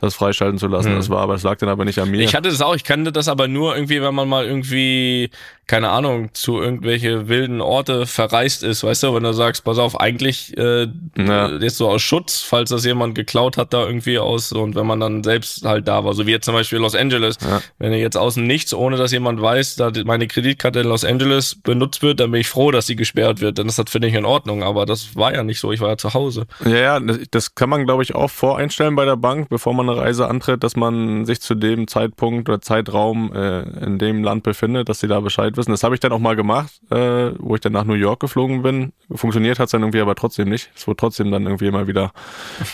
[0.00, 0.90] das freischalten zu lassen.
[0.90, 0.96] Hm.
[0.96, 2.20] Das war aber, das lag dann aber nicht an mir.
[2.20, 5.30] Ich hatte das auch, ich kannte das aber nur irgendwie, wenn man mal irgendwie,
[5.66, 10.00] keine Ahnung, zu irgendwelche wilden Orte verreist ist, weißt du, wenn du sagst, pass auf,
[10.00, 11.56] eigentlich äh, ja.
[11.58, 15.00] jetzt so aus Schutz, falls das jemand geklaut hat, da irgendwie aus und wenn man
[15.00, 17.60] dann selbst halt da war, so wie jetzt zum Beispiel Los Angeles, ja.
[17.78, 21.54] wenn ihr jetzt außen nichts, ohne dass jemand weiß, da meine Kreditkarte in Los Angeles
[21.54, 24.24] benutzt wird, dann bin ich froh, dass sie gesperrt wird, ist das finde ich in
[24.24, 26.27] Ordnung, aber das war ja nicht so, ich war ja zu Hause.
[26.28, 26.46] Hause.
[26.64, 29.98] Ja, ja, das kann man, glaube ich, auch voreinstellen bei der Bank, bevor man eine
[29.98, 34.88] Reise antritt, dass man sich zu dem Zeitpunkt oder Zeitraum äh, in dem Land befindet,
[34.88, 35.70] dass sie da Bescheid wissen.
[35.70, 38.62] Das habe ich dann auch mal gemacht, äh, wo ich dann nach New York geflogen
[38.62, 38.92] bin.
[39.10, 40.70] Funktioniert hat es dann irgendwie aber trotzdem nicht.
[40.76, 42.12] Es wurde trotzdem dann irgendwie immer wieder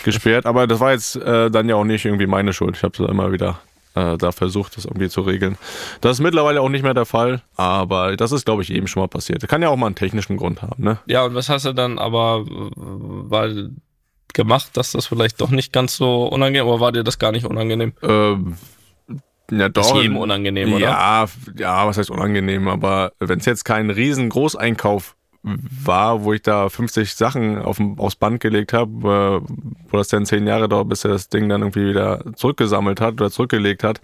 [0.03, 0.45] gesperrt.
[0.45, 2.77] Aber das war jetzt äh, dann ja auch nicht irgendwie meine Schuld.
[2.77, 3.59] Ich habe es immer wieder
[3.95, 5.57] äh, da versucht, das irgendwie zu regeln.
[6.01, 9.01] Das ist mittlerweile auch nicht mehr der Fall, aber das ist, glaube ich, eben schon
[9.01, 9.47] mal passiert.
[9.47, 10.99] Kann ja auch mal einen technischen Grund haben, ne?
[11.07, 13.71] Ja, und was hast du dann aber weil
[14.33, 17.45] gemacht, dass das vielleicht doch nicht ganz so unangenehm, oder war dir das gar nicht
[17.45, 17.93] unangenehm?
[18.01, 18.57] Ähm,
[19.49, 19.95] ja, doch.
[19.95, 20.83] Ist jedem unangenehm, oder?
[20.83, 21.25] Ja,
[21.57, 26.69] ja, was heißt unangenehm, aber wenn es jetzt kein riesen Großeinkauf war, wo ich da
[26.69, 29.53] 50 Sachen auf, aufs Band gelegt habe, äh,
[29.89, 33.13] wo das dann zehn Jahre dauert, bis er das Ding dann irgendwie wieder zurückgesammelt hat
[33.13, 34.01] oder zurückgelegt hat.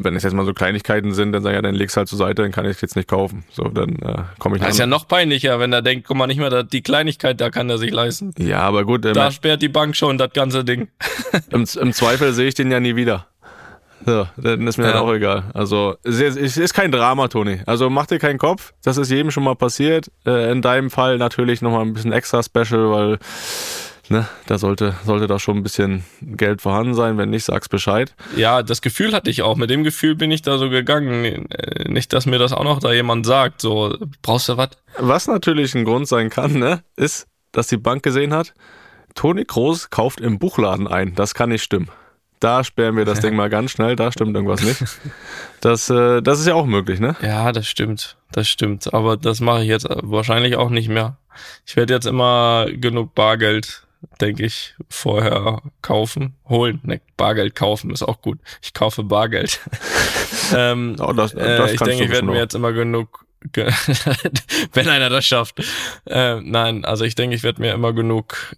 [0.00, 2.18] Wenn es jetzt mal so Kleinigkeiten sind, dann sag ich ja, dann leg's halt zur
[2.18, 3.44] Seite, dann kann ich es jetzt nicht kaufen.
[3.52, 6.26] So, dann äh, komme ich Das ist ja noch peinlicher, wenn er denkt, guck mal,
[6.26, 8.34] nicht mehr die Kleinigkeit, da kann er sich leisten.
[8.38, 9.06] Ja, aber gut.
[9.06, 10.88] Ähm, da sperrt die Bank schon das ganze Ding.
[11.50, 13.28] Im, im Zweifel sehe ich den ja nie wieder.
[14.04, 14.92] So, dann ist mir ja.
[14.92, 15.44] dann auch egal.
[15.54, 17.60] Also, es ist, es ist kein Drama, Toni.
[17.66, 18.72] Also, mach dir keinen Kopf.
[18.82, 20.10] Das ist jedem schon mal passiert.
[20.26, 23.18] Äh, in deinem Fall natürlich nochmal ein bisschen extra special, weil,
[24.08, 27.18] ne, da sollte, sollte da schon ein bisschen Geld vorhanden sein.
[27.18, 28.14] Wenn nicht, sag's Bescheid.
[28.36, 29.56] Ja, das Gefühl hatte ich auch.
[29.56, 31.48] Mit dem Gefühl bin ich da so gegangen.
[31.86, 33.60] Nicht, dass mir das auch noch da jemand sagt.
[33.60, 34.70] So, brauchst du was?
[34.98, 38.54] Was natürlich ein Grund sein kann, ne, ist, dass die Bank gesehen hat,
[39.14, 41.14] Toni Groß kauft im Buchladen ein.
[41.14, 41.88] Das kann nicht stimmen
[42.42, 44.82] da sperren wir das Ding mal ganz schnell, da stimmt irgendwas nicht.
[45.60, 47.16] Das, äh, das ist ja auch möglich, ne?
[47.22, 48.92] Ja, das stimmt, das stimmt.
[48.92, 51.16] Aber das mache ich jetzt wahrscheinlich auch nicht mehr.
[51.66, 53.86] Ich werde jetzt immer genug Bargeld,
[54.20, 56.80] denke ich, vorher kaufen, holen.
[56.82, 58.38] Ne, Bargeld kaufen ist auch gut.
[58.60, 59.60] Ich kaufe Bargeld.
[60.54, 63.24] ähm, oh, das, das äh, ich denke, ich werde mir jetzt immer genug
[64.72, 65.60] wenn einer das schafft.
[66.06, 68.54] Äh, nein, also ich denke, ich werde mir immer genug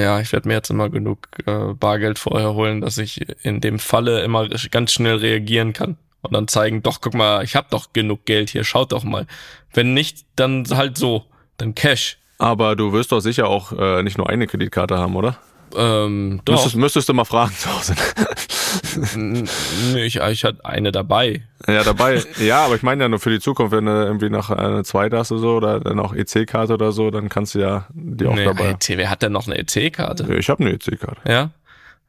[0.00, 3.78] ja, ich werde mir jetzt immer genug äh, Bargeld vorher holen, dass ich in dem
[3.78, 7.92] Falle immer ganz schnell reagieren kann und dann zeigen, doch, guck mal, ich habe doch
[7.92, 9.26] genug Geld hier, schaut doch mal.
[9.72, 11.24] Wenn nicht, dann halt so,
[11.56, 12.18] dann Cash.
[12.38, 15.38] Aber du wirst doch sicher auch äh, nicht nur eine Kreditkarte haben, oder?
[15.74, 16.54] Ähm, doch.
[16.54, 17.94] Müsstest, müsstest du mal fragen zu Hause.
[19.16, 21.42] Nö, ich, ich hatte eine dabei.
[21.66, 22.22] Ja, dabei.
[22.38, 25.18] Ja, aber ich meine ja nur für die Zukunft, wenn du irgendwie noch eine zweite
[25.18, 28.34] hast oder so, oder dann auch EC-Karte oder so, dann kannst du ja die auch
[28.34, 28.70] nee, dabei.
[28.70, 30.34] EC, wer hat denn noch eine EC-Karte?
[30.36, 31.20] Ich habe eine EC-Karte.
[31.30, 31.50] Ja?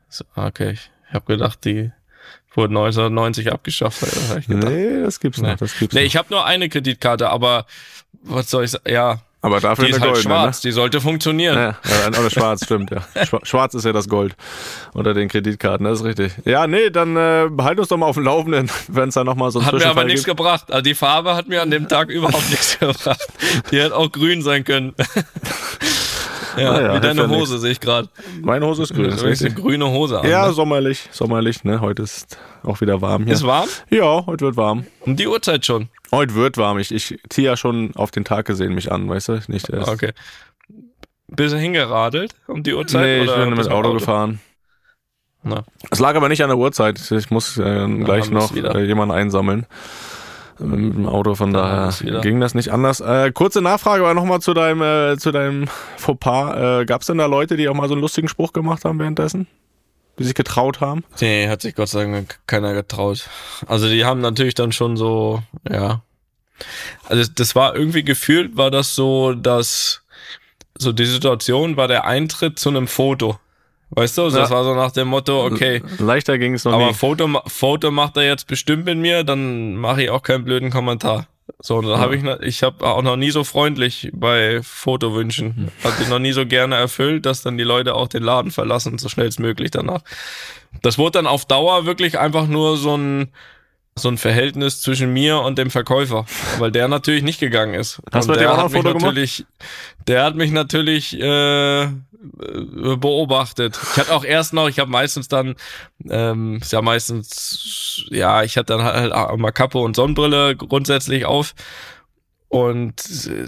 [0.09, 1.91] So, okay, ich habe gedacht, die
[2.53, 4.01] wurde 1990 abgeschafft.
[4.01, 4.49] Gedacht.
[4.49, 5.49] Nee, das gibt's Nee.
[5.51, 5.57] noch.
[5.57, 6.07] Das gibt's Nee, noch.
[6.07, 7.65] ich habe nur eine Kreditkarte, aber
[8.23, 8.89] was soll ich sagen?
[8.89, 11.55] Ja, Aber dafür die ist eine halt goldene, schwarz, die sollte funktionieren.
[11.55, 11.75] ne?
[11.85, 12.97] Ja, ja, oder schwarz, stimmt, ja.
[13.23, 14.35] Schwa- Schwarz ist ja das Gold
[14.93, 16.33] unter den Kreditkarten, das ist richtig.
[16.43, 19.51] Ja, nee, dann äh, halt uns doch mal auf dem Laufenden, wenn es da nochmal
[19.51, 20.71] so einen Hat mir aber nichts gebracht.
[20.71, 23.27] Also die Farbe hat mir an dem Tag überhaupt nichts gebracht.
[23.71, 24.95] Die hätte auch grün sein können.
[26.57, 27.61] Ja, ja, wie deine Hose nix.
[27.61, 28.09] sehe ich gerade.
[28.41, 30.29] Meine Hose ist grün, Du ist eine grüne Hose an.
[30.29, 30.53] Ja, ne?
[30.53, 31.81] sommerlich, sommerlich, ne?
[31.81, 33.33] Heute ist auch wieder warm hier.
[33.33, 33.67] Ist warm?
[33.89, 34.85] Ja, heute wird warm.
[35.01, 35.89] Um die Uhrzeit schon.
[36.11, 36.79] Heute wird warm.
[36.79, 39.39] Ich, ich ziehe ja schon auf den Tag gesehen mich an, weißt du?
[39.47, 39.89] Nicht erst.
[39.89, 40.13] Okay.
[41.27, 43.01] Bist du hingeradelt um die Uhrzeit?
[43.01, 44.39] Nee, ich bin mit du Auto gefahren.
[45.91, 47.11] Es lag aber nicht an der Uhrzeit.
[47.11, 49.65] Ich muss äh, gleich noch äh, jemanden einsammeln.
[50.59, 52.21] Mit dem Auto, von Da daher wieder.
[52.21, 52.99] ging das nicht anders.
[52.99, 55.67] Äh, kurze Nachfrage aber nochmal zu deinem, äh, zu deinem
[55.97, 56.81] Fauxpas.
[56.81, 58.99] Äh, Gab es denn da Leute, die auch mal so einen lustigen Spruch gemacht haben
[58.99, 59.47] währenddessen?
[60.19, 61.03] Die sich getraut haben?
[61.21, 63.29] Nee, hat sich Gott sei Dank keiner getraut.
[63.67, 66.01] Also die haben natürlich dann schon so, ja.
[67.07, 70.01] Also das war irgendwie gefühlt, war das so, dass
[70.75, 73.39] so die Situation war der Eintritt zu einem Foto.
[73.89, 74.55] Weißt du, also das Ja.
[74.57, 76.93] war so nach dem Motto, okay, Leichter ging es noch aber nie.
[76.93, 81.27] Foto, Foto macht er jetzt bestimmt mit mir, dann mache ich auch keinen blöden Kommentar.
[81.59, 85.93] So, da habe ich, noch- ich habe auch noch nie so freundlich bei Fotowünschen, hat
[86.01, 89.07] ich noch nie so gerne erfüllt, dass dann die Leute auch den Laden verlassen, so
[89.07, 90.01] schnellstmöglich danach.
[90.81, 93.29] Das wurde dann auf Dauer wirklich einfach nur so ein
[93.97, 96.25] so ein Verhältnis zwischen mir und dem Verkäufer,
[96.59, 98.01] weil der natürlich nicht gegangen ist.
[98.11, 99.45] Hast du der hat mich natürlich,
[100.07, 101.87] der hat mich natürlich äh,
[102.97, 103.79] beobachtet.
[103.91, 105.55] Ich hatte auch erst noch, ich habe meistens dann,
[106.09, 111.25] ähm, ist ja meistens, ja, ich hatte dann halt auch mal Kappe und Sonnenbrille grundsätzlich
[111.25, 111.53] auf.
[112.49, 112.93] Und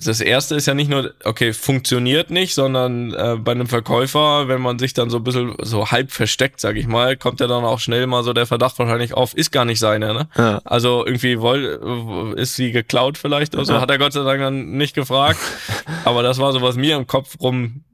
[0.06, 4.62] das erste ist ja nicht nur, okay, funktioniert nicht, sondern äh, bei einem Verkäufer, wenn
[4.62, 7.64] man sich dann so ein bisschen so halb versteckt, sag ich mal, kommt ja dann
[7.64, 10.28] auch schnell mal so der Verdacht wahrscheinlich auf, ist gar nicht seine, ne?
[10.38, 10.62] Ja.
[10.66, 13.80] Also irgendwie woll, ist sie geklaut vielleicht oder so, Ja.
[13.82, 15.40] hat er Gott sei Dank dann nicht gefragt.
[16.04, 17.86] Aber das war so, was mir im Kopf rum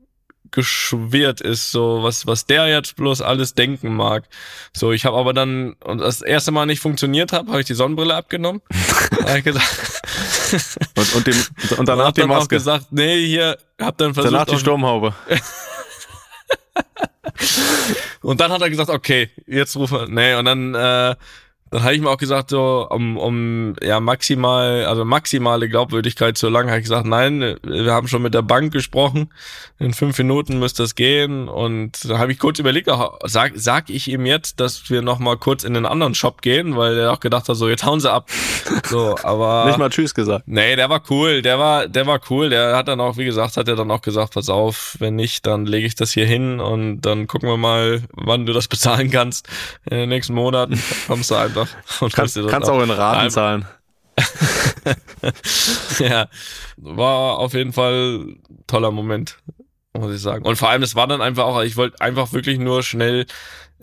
[0.51, 4.23] geschwirrt ist, so was, was der jetzt bloß alles denken mag.
[4.73, 7.73] So, ich habe aber dann, und das erste Mal nicht funktioniert habe, habe ich die
[7.73, 8.61] Sonnenbrille abgenommen.
[9.19, 10.01] Da hab ich gesagt,
[10.95, 11.35] Und, und, dem,
[11.77, 12.55] und danach hab die dann auch Maske.
[12.55, 15.13] gesagt, nee, hier, hab dann versucht, Danach die Sturmhaube.
[18.21, 21.15] Und dann hat er gesagt, okay, jetzt rufen wir, nee, und dann, äh,
[21.75, 26.47] dann habe ich mir auch gesagt, so, um, um ja maximal, also maximale Glaubwürdigkeit zu
[26.47, 29.27] lang, habe ich gesagt, nein, wir haben schon mit der Bank gesprochen,
[29.77, 31.49] in fünf Minuten müsste es gehen.
[31.49, 32.89] Und da habe ich kurz überlegt,
[33.25, 36.77] sag, sag ich ihm jetzt, dass wir noch mal kurz in den anderen Shop gehen,
[36.77, 38.29] weil er auch gedacht hat, so, jetzt hauen sie ab.
[38.87, 39.65] So, aber.
[39.65, 40.47] Nicht mal Tschüss gesagt.
[40.47, 42.49] Nee, der war cool, der war, der war cool.
[42.49, 45.45] Der hat dann auch, wie gesagt, hat er dann auch gesagt, pass auf, wenn nicht,
[45.47, 49.09] dann lege ich das hier hin und dann gucken wir mal, wann du das bezahlen
[49.09, 49.47] kannst.
[49.89, 51.64] In den nächsten Monaten kommst du einfach.
[51.99, 53.65] Und Kannst, das kannst auch in Raten zahlen.
[55.99, 56.27] ja,
[56.77, 59.37] war auf jeden Fall ein toller Moment,
[59.93, 60.45] muss ich sagen.
[60.45, 63.25] Und vor allem, das war dann einfach auch, ich wollte einfach wirklich nur schnell,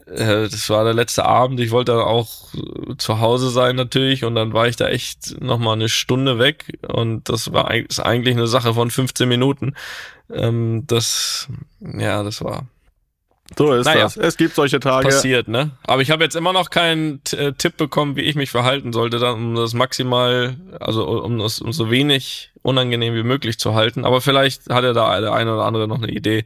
[0.07, 4.25] äh, das war der letzte Abend, ich wollte dann auch äh, zu Hause sein natürlich
[4.25, 8.37] und dann war ich da echt nochmal eine Stunde weg und das war ist eigentlich
[8.37, 9.75] eine Sache von 15 Minuten.
[10.33, 11.49] Ähm, das,
[11.81, 12.67] ja, das war
[13.57, 14.05] So ist Naja.
[14.05, 14.17] das.
[14.17, 15.09] Es gibt solche Tage.
[15.09, 15.71] passiert, ne?
[15.85, 18.93] Aber ich habe jetzt immer noch keinen T- äh, Tipp bekommen, wie ich mich verhalten
[18.93, 23.75] sollte, dann, um das maximal, also um das um so wenig unangenehm wie möglich zu
[23.75, 24.05] halten.
[24.05, 26.45] Aber vielleicht hat er da der eine oder andere noch eine Idee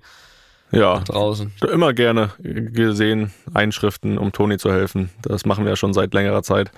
[0.73, 1.53] Ja, draußen.
[1.73, 5.11] immer gerne gesehen, Einschriften, um Toni zu helfen.
[5.23, 6.73] Das machen wir ja schon seit längerer Zeit.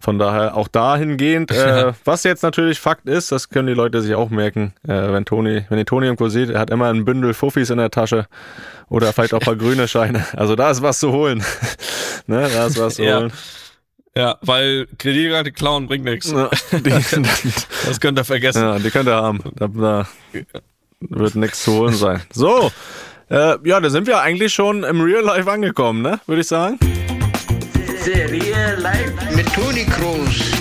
[0.00, 4.14] Von daher auch dahingehend, äh, was jetzt natürlich Fakt ist, das können die Leute sich
[4.14, 7.34] auch merken, äh, wenn Toni, wenn ihr Toni irgendwo seht, er hat immer ein Bündel
[7.34, 8.26] Fuffis in der Tasche
[8.88, 10.24] oder vielleicht auch ein paar grüne Scheine.
[10.32, 11.44] Also da ist was zu holen.
[12.26, 13.18] ne, da ist was zu Ja.
[13.20, 13.32] holen.
[14.16, 16.30] Ja, weil Kreditkarte klauen bringt nichts.
[16.30, 16.48] Ja,
[17.84, 18.62] Das könnt ihr vergessen.
[18.62, 19.40] ja, die könnt ihr haben.
[19.56, 20.08] Da, da
[21.00, 22.22] wird nichts zu holen sein.
[22.32, 22.70] So.
[23.30, 26.20] Äh, ja, da sind wir eigentlich schon im Real Life angekommen, ne?
[26.26, 26.78] Würde ich sagen.
[28.04, 30.52] The real life mit Toni Kroos.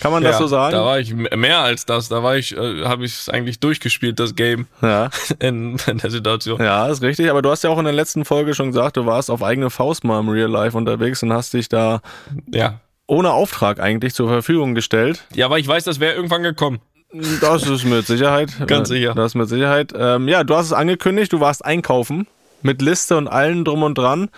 [0.00, 0.72] Kann man das Ja, so sagen?
[0.72, 2.08] Da war ich mehr als das.
[2.08, 5.10] Da war ich, äh, habe ich es eigentlich durchgespielt, das Game ja.
[5.40, 6.60] in, in der Situation.
[6.62, 7.28] ja, ist richtig.
[7.30, 9.70] Aber du hast ja auch in der letzten Folge schon gesagt, du warst auf eigene
[9.70, 12.00] Faust mal im Real Life unterwegs und hast dich da
[12.54, 12.80] Ja.
[13.08, 15.24] ohne Auftrag eigentlich zur Verfügung gestellt.
[15.34, 16.78] Ja, aber ich weiß, das wäre irgendwann gekommen.
[17.40, 18.50] Das ist mit Sicherheit.
[18.66, 19.14] Ganz äh, sicher.
[19.14, 19.92] Das ist mit Sicherheit.
[19.96, 22.26] Ähm, ja, du hast es angekündigt, du warst einkaufen.
[22.60, 24.30] Mit Liste und allem drum und dran.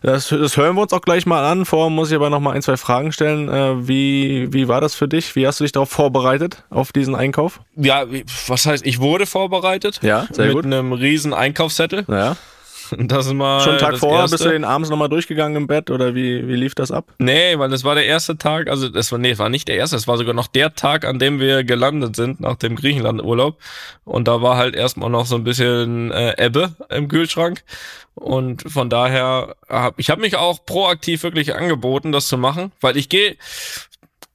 [0.00, 1.66] Das, das hören wir uns auch gleich mal an.
[1.66, 3.50] Vorher muss ich aber noch mal ein, zwei Fragen stellen.
[3.50, 5.36] Äh, wie, wie war das für dich?
[5.36, 7.60] Wie hast du dich darauf vorbereitet, auf diesen Einkauf?
[7.76, 8.06] Ja,
[8.46, 10.00] was heißt, ich wurde vorbereitet.
[10.00, 10.64] Ja, sehr mit gut.
[10.64, 12.04] einem riesen Einkaufszettel.
[12.06, 12.36] Naja.
[12.98, 14.34] Das ist mal Schon einen Tag vorher Erste.
[14.34, 17.06] bist du den abends nochmal durchgegangen im Bett oder wie, wie lief das ab?
[17.18, 19.76] Nee, weil das war der erste Tag, also das war, nee, es war nicht der
[19.76, 23.58] erste, es war sogar noch der Tag, an dem wir gelandet sind nach dem Griechenland-Urlaub.
[24.04, 27.62] Und da war halt erstmal noch so ein bisschen äh, Ebbe im Kühlschrank.
[28.14, 32.96] Und von daher, hab, ich habe mich auch proaktiv wirklich angeboten, das zu machen, weil
[32.96, 33.36] ich gehe,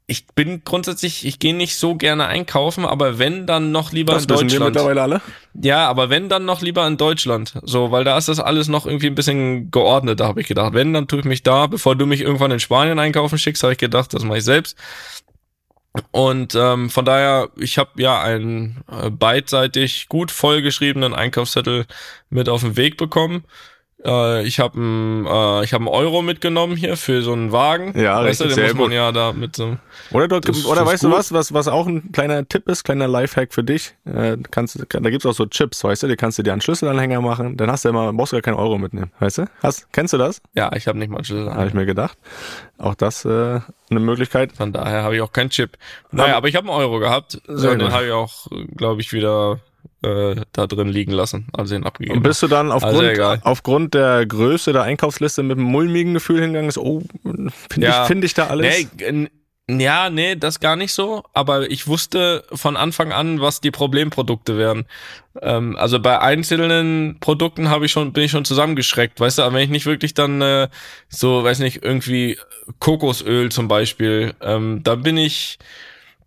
[0.06, 4.24] ich bin grundsätzlich, ich gehe nicht so gerne einkaufen, aber wenn, dann noch lieber Das
[4.24, 4.76] in wissen wir Deutschland.
[4.76, 5.22] mittlerweile alle.
[5.54, 7.54] Ja, aber wenn dann noch lieber in Deutschland.
[7.64, 10.74] So, weil da ist das alles noch irgendwie ein bisschen geordneter, habe ich gedacht.
[10.74, 13.74] Wenn, dann tue ich mich da, bevor du mich irgendwann in Spanien einkaufen schickst, habe
[13.74, 14.78] ich gedacht, das mache ich selbst.
[16.12, 21.86] Und ähm, von daher, ich habe ja einen äh, beidseitig gut vollgeschriebenen Einkaufszettel
[22.30, 23.44] mit auf den Weg bekommen.
[24.06, 27.98] Äh, ich habe einen äh, ich hab einen Euro mitgenommen hier für so einen Wagen.
[28.00, 28.94] Ja, weißt du, den muss man gut.
[28.94, 29.78] ja da mit so
[30.12, 31.18] Oder, du, Das- oder das weißt ist du gut.
[31.18, 33.96] was, was, was auch ein kleiner Tipp ist, kleiner Lifehack für dich?
[34.06, 36.62] Äh, kannst, du- da gibt's auch so Chips, weißt du, die kannst du dir an
[36.62, 39.46] Schlüsselanhänger machen, dann hast du immer, brauchst du gar keinen Euro mitnehmen, weißt du?
[39.62, 40.42] Hast, kennst du das?
[40.54, 41.54] Ja, ich habe nicht mal einen Schlüssel.
[41.54, 42.18] Habe ich mir gedacht.
[42.78, 43.30] Auch das äh,
[43.90, 44.52] eine Möglichkeit.
[44.54, 45.78] Von daher habe ich auch keinen Chip.
[46.12, 47.40] Naja, aber ich habe einen Euro gehabt.
[47.48, 47.92] Den gut.
[47.92, 49.60] habe ich auch, glaube ich, wieder
[50.04, 52.18] äh, da drin liegen lassen, also ihn abgegeben.
[52.18, 53.40] Und bist du dann Also aufgrund, egal.
[53.44, 58.02] aufgrund der Größe der Einkaufsliste mit einem mulmigen Gefühl hingegangen, ist, oh, finde Ja.
[58.04, 58.88] ich, find ich da alles?
[59.00, 59.30] Nee,
[59.70, 61.24] ja, nee, das gar nicht so.
[61.34, 64.86] Aber ich wusste von Anfang an, was die Problemprodukte wären.
[65.42, 69.56] Ähm, also bei einzelnen Produkten habe ich schon, bin ich schon zusammengeschreckt, weißt du, aber
[69.56, 70.68] wenn ich nicht wirklich dann äh,
[71.08, 72.38] so, weiß nicht, irgendwie
[72.80, 75.60] Kokosöl zum Beispiel, ähm, da bin ich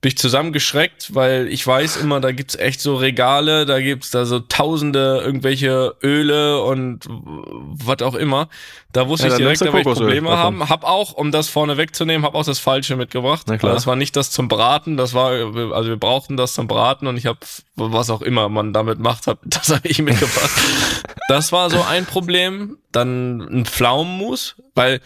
[0.07, 4.25] bin ich zusammengeschreckt, weil ich weiß immer, da gibt's echt so Regale, da gibt's da
[4.25, 8.49] so tausende irgendwelche Öle und was auch immer.
[8.93, 10.39] Da wusste Ja, ich direkt, da ich Probleme davon.
[10.45, 10.69] haben.
[10.69, 13.47] Hab auch, um das vorne wegzunehmen, hab auch das Falsche mitgebracht.
[13.49, 13.75] Na klar.
[13.75, 17.17] Das war nicht das zum Braten, das war, also wir brauchten das zum Braten und
[17.17, 17.41] ich habe
[17.75, 20.53] was auch immer man damit macht, hab, das habe ich mitgebracht.
[21.29, 22.79] das war so ein Problem.
[22.93, 25.01] Dann ein Pflaumenmus, weil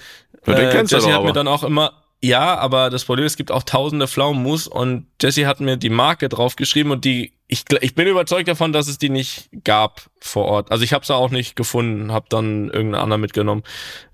[0.47, 1.33] Ja, äh, Jesse hat mir aber.
[1.33, 5.47] dann auch immer ja, aber das Problem ist, es gibt auch tausende Pflaumenmus und Jesse
[5.47, 9.09] hat mir die Marke draufgeschrieben und die, ich, ich bin überzeugt davon, dass es die
[9.09, 10.71] nicht gab vor Ort.
[10.71, 13.63] Also ich habe sie auch nicht gefunden, habe dann irgendeinen anderen mitgenommen.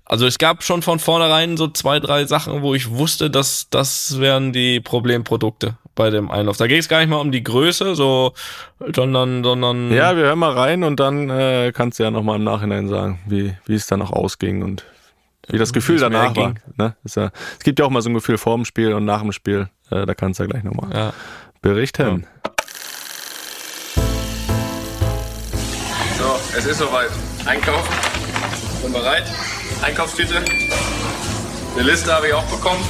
[0.05, 4.19] Also es gab schon von vornherein so zwei, drei Sachen, wo ich wusste, dass das
[4.21, 6.55] wären die Problemprodukte bei dem Einlauf.
[6.55, 8.31] Da geht es gar nicht mal um die Größe, so,
[8.95, 12.45] sondern, sondern Ja, wir hören mal rein und dann äh, kannst du ja nochmal im
[12.45, 14.85] Nachhinein sagen, wie, wie es dann auch ausging und
[15.47, 16.53] wie das Gefühl danach war.
[16.77, 16.95] Ne?
[17.03, 19.21] Ist ja, es gibt ja auch mal so ein Gefühl vor dem Spiel und nach
[19.21, 19.69] dem Spiel.
[19.89, 21.13] Äh, da kannst du ja gleich nochmal ja.
[21.61, 22.25] berichten.
[26.17, 27.09] So, es ist soweit.
[27.45, 27.93] Einkaufen.
[28.83, 29.23] Bin bereit.
[29.81, 30.43] Einkaufstüte.
[31.75, 32.83] Eine Liste habe ich auch bekommen.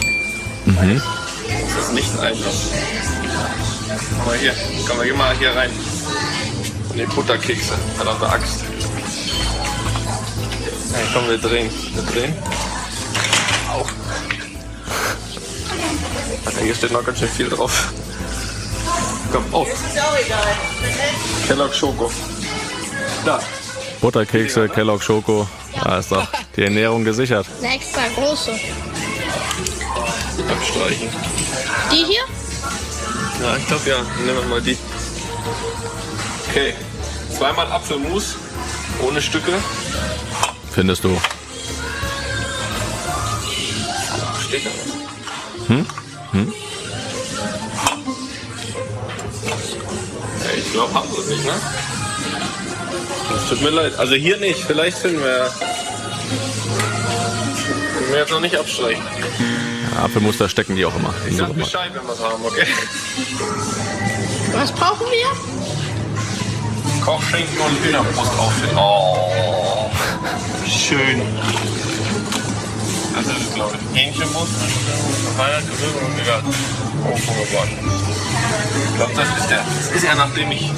[0.65, 2.51] Das ist nicht einfach.
[4.17, 4.53] Komm mal hier.
[4.87, 5.69] Komm mal, geh mal hier rein.
[6.89, 7.73] Und die Butterkekse.
[7.95, 8.63] Verdammte Axt.
[10.91, 11.69] Ja, komm, wir drehen.
[11.93, 12.33] Wir drehen.
[13.69, 13.93] Auf.
[16.45, 17.93] Alter, hier steht noch ganz schön viel drauf.
[19.31, 19.67] Komm, auf.
[21.47, 22.11] Kellogg Schoko.
[23.25, 23.39] Da.
[24.01, 25.47] Butterkekse, Kellogg Schoko.
[25.83, 27.45] Da ist doch die Ernährung gesichert.
[27.61, 28.51] Eine extra große.
[30.49, 31.09] Abstreichen.
[31.91, 32.23] Die hier?
[33.41, 33.97] Ja, ich glaube ja.
[34.25, 34.77] Nehmen wir mal die.
[36.49, 36.73] Okay.
[37.35, 38.35] Zweimal Apfelmus.
[39.01, 39.53] Ohne Stücke.
[40.77, 41.09] Findest du?
[44.47, 44.93] Steht da was?
[50.43, 51.53] Ja, ich glaube, haben sie es nicht, ne?
[53.31, 53.97] Das tut mir leid.
[53.97, 54.65] Also hier nicht.
[54.65, 55.51] Vielleicht finden wir.
[57.97, 59.03] Können wir jetzt noch nicht abstreichen.
[59.99, 61.11] Apfelmuster stecken die auch immer.
[61.25, 61.55] im Ich sag.
[61.55, 62.67] Bescheid, wenn wir es haben, okay?
[64.53, 65.25] Was brauchen wir?
[67.03, 68.77] Kochschinken und Hühnerbrust auffinden.
[68.77, 69.56] Oh,
[70.67, 71.21] schön.
[73.15, 73.79] Das ist es, glaube ich.
[73.99, 74.53] Hähnchenbrust,
[75.37, 76.41] Weihnachtsgemüse und egal.
[77.03, 77.69] Oh, oh Gott.
[78.89, 79.63] Ich glaube, das ist der.
[79.65, 80.71] Das ist er, nach dem ich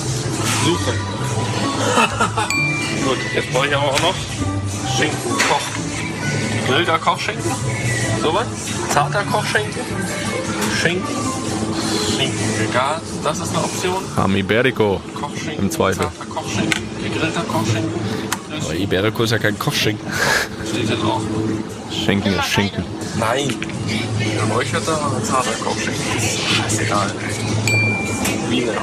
[0.65, 0.93] suche.
[3.05, 4.15] Gut, jetzt brauche ich aber auch noch
[4.95, 5.61] Schinken, Koch.
[6.65, 7.51] Gegrillter Kochschinken.
[8.21, 8.45] Sowas.
[8.89, 9.81] Zarter Kochschinken.
[10.81, 11.15] Schinken.
[12.15, 14.03] Schinken gegart, das ist eine Option.
[14.17, 14.99] Ham Iberico.
[15.19, 16.03] Kochschinken, Im Zweifel.
[16.03, 18.28] zarter Kochschinken, gegrillter Kochschinken.
[18.59, 20.07] Das Iberico ist ja kein Kochschinken.
[20.69, 21.21] steht da drauf.
[22.05, 22.83] Schinken ist Schinken.
[23.17, 23.55] Nein.
[24.47, 26.17] Geräucherter oder zarter Kochschinken?
[26.17, 27.11] Ist scheißegal.
[28.49, 28.73] Wiener.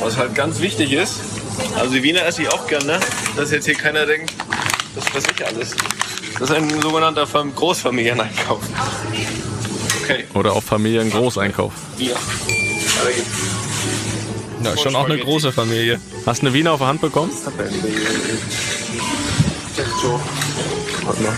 [0.00, 1.14] Was halt ganz wichtig ist,
[1.76, 3.00] also die Wiener esse ich auch gern, ne?
[3.36, 4.32] Dass jetzt hier keiner denkt,
[4.94, 5.74] das fresse ich alles.
[6.38, 8.60] Das ist ein sogenannter Fam- Großfamilieneinkauf.
[10.04, 11.72] Okay, Oder auch Familiengroßeinkauf.
[11.96, 12.14] Wiener.
[12.14, 13.57] Weiter geht's.
[14.68, 16.00] Ja, schon auch eine große Familie.
[16.26, 17.30] Hast du eine Wiener auf der Hand bekommen?
[21.04, 21.36] Warte mal.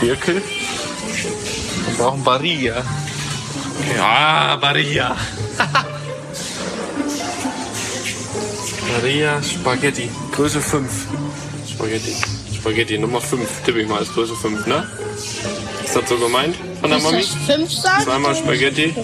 [0.00, 0.42] Birkel.
[1.86, 2.82] Wir brauchen Barilla.
[4.00, 5.16] Ah, Barilla.
[8.92, 10.10] Barilla Spaghetti.
[10.32, 10.90] Größe 5.
[11.70, 12.14] Spaghetti.
[12.54, 13.48] Spaghetti Nummer 5.
[13.64, 14.86] Tippe ich mal als Größe 5, ne?
[15.84, 17.18] Ist das so gemeint von der Ist Mami?
[17.18, 18.04] das fünf sagen?
[18.04, 18.94] Zweimal Spaghetti.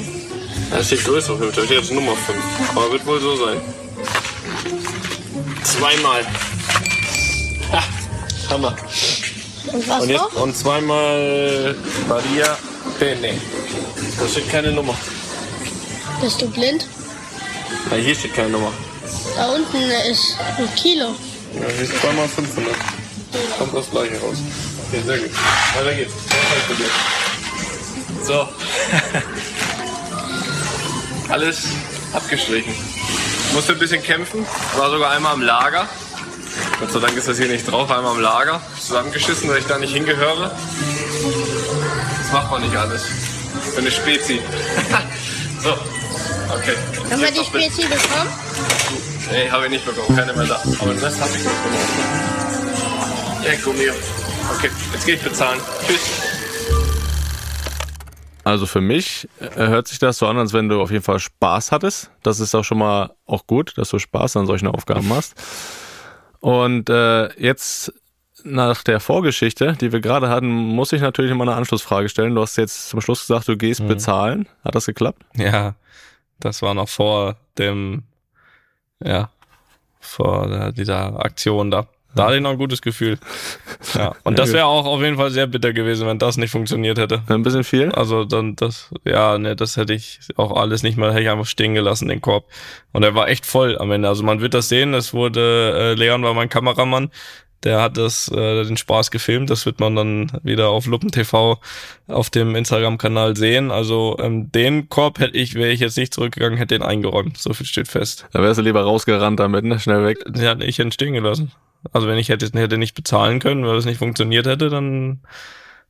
[0.71, 1.55] Da steht Größe 5.
[1.55, 2.39] Da steht jetzt Nummer 5.
[2.75, 3.61] Aber wird wohl so sein.
[5.65, 6.25] Zweimal.
[7.73, 7.83] Ha,
[8.51, 8.77] Hammer.
[9.73, 10.43] Und was Und, jetzt, noch?
[10.43, 11.75] und zweimal
[12.09, 12.57] Maria
[12.99, 13.35] Penne.
[14.19, 14.95] Da steht keine Nummer.
[16.21, 16.87] Bist du blind?
[17.91, 18.73] Ja, hier steht keine Nummer.
[19.37, 19.77] Da unten
[20.11, 21.15] ist ein Kilo.
[21.55, 22.75] Ja, hier ist zweimal 500.
[23.59, 24.39] Kommt das gleiche raus.
[24.89, 25.31] Okay, sehr gut.
[25.77, 26.13] Weiter geht's.
[28.27, 28.49] So.
[31.29, 31.65] Alles
[32.13, 32.75] abgestrichen.
[33.53, 34.47] Musste ein bisschen kämpfen.
[34.77, 35.87] War sogar einmal im Lager.
[36.81, 37.91] Gott sei Dank ist das hier nicht drauf.
[37.91, 38.61] Einmal im Lager.
[38.81, 40.51] Zusammengeschissen, weil ich da nicht hingehöre.
[42.23, 43.03] Das macht man nicht alles.
[43.75, 44.41] Für eine Spezi.
[45.63, 45.73] so.
[46.55, 46.77] Okay.
[47.11, 48.31] Haben wir die Spezi bekommen?
[49.31, 50.17] Nee, habe ich nicht bekommen.
[50.17, 50.63] Keine mehr da.
[50.81, 51.77] Aber den Rest habe ich bekommen.
[53.45, 53.93] Ecco mio.
[54.57, 55.61] Okay, jetzt gehe ich bezahlen.
[55.87, 56.28] Tschüss.
[58.49, 61.19] Also für mich äh, hört sich das so an, als wenn du auf jeden Fall
[61.19, 62.11] Spaß hattest.
[62.23, 65.35] Das ist auch schon mal auch gut, dass du Spaß an solchen Aufgaben hast.
[66.41, 67.93] Und äh, jetzt
[68.45, 72.35] nach der Vorgeschichte, die wir gerade hatten, muss ich natürlich mal eine Anschlussfrage stellen.
[72.35, 74.49] Du hast jetzt zum Schluss gesagt, du gehst bezahlen.
[74.65, 75.21] Hat das geklappt?
[75.37, 75.75] Ja,
[76.41, 78.05] das war noch vor dem,
[79.05, 79.29] ja,
[80.01, 81.87] vor dieser Aktion da.
[82.19, 83.17] Da hatte ich noch ein gutes Gefühl.
[83.95, 84.13] Ja.
[84.25, 87.23] Und das wäre auch auf jeden Fall sehr bitter gewesen, wenn das nicht funktioniert hätte.
[87.29, 87.93] Ein bisschen viel?
[87.93, 91.47] Also dann das, ja, ne, das hätte ich auch alles nicht mehr, hätte ich einfach
[91.47, 92.47] stehen gelassen, den Korb.
[92.93, 94.09] Und er war echt voll am Ende.
[94.09, 97.13] Also man wird das sehen, es wurde, äh, Leon war mein Kameramann,
[97.63, 101.61] der hat das, äh, den Spaß gefilmt, das wird man dann wieder auf Luppen TV
[102.09, 103.71] auf dem Instagram-Kanal sehen.
[103.71, 107.39] Also ähm, den Korb hätte ich, wäre ich jetzt nicht zurückgegangen, hätte den eingeräumt.
[107.39, 108.27] So viel steht fest.
[108.33, 109.79] Da wärst du lieber rausgerannt damit, ne?
[109.79, 110.19] Schnell weg.
[110.25, 111.53] Den hätte ich hätte stehen gelassen.
[111.93, 115.21] Also wenn ich hätte, hätte nicht bezahlen können, weil es nicht funktioniert hätte, dann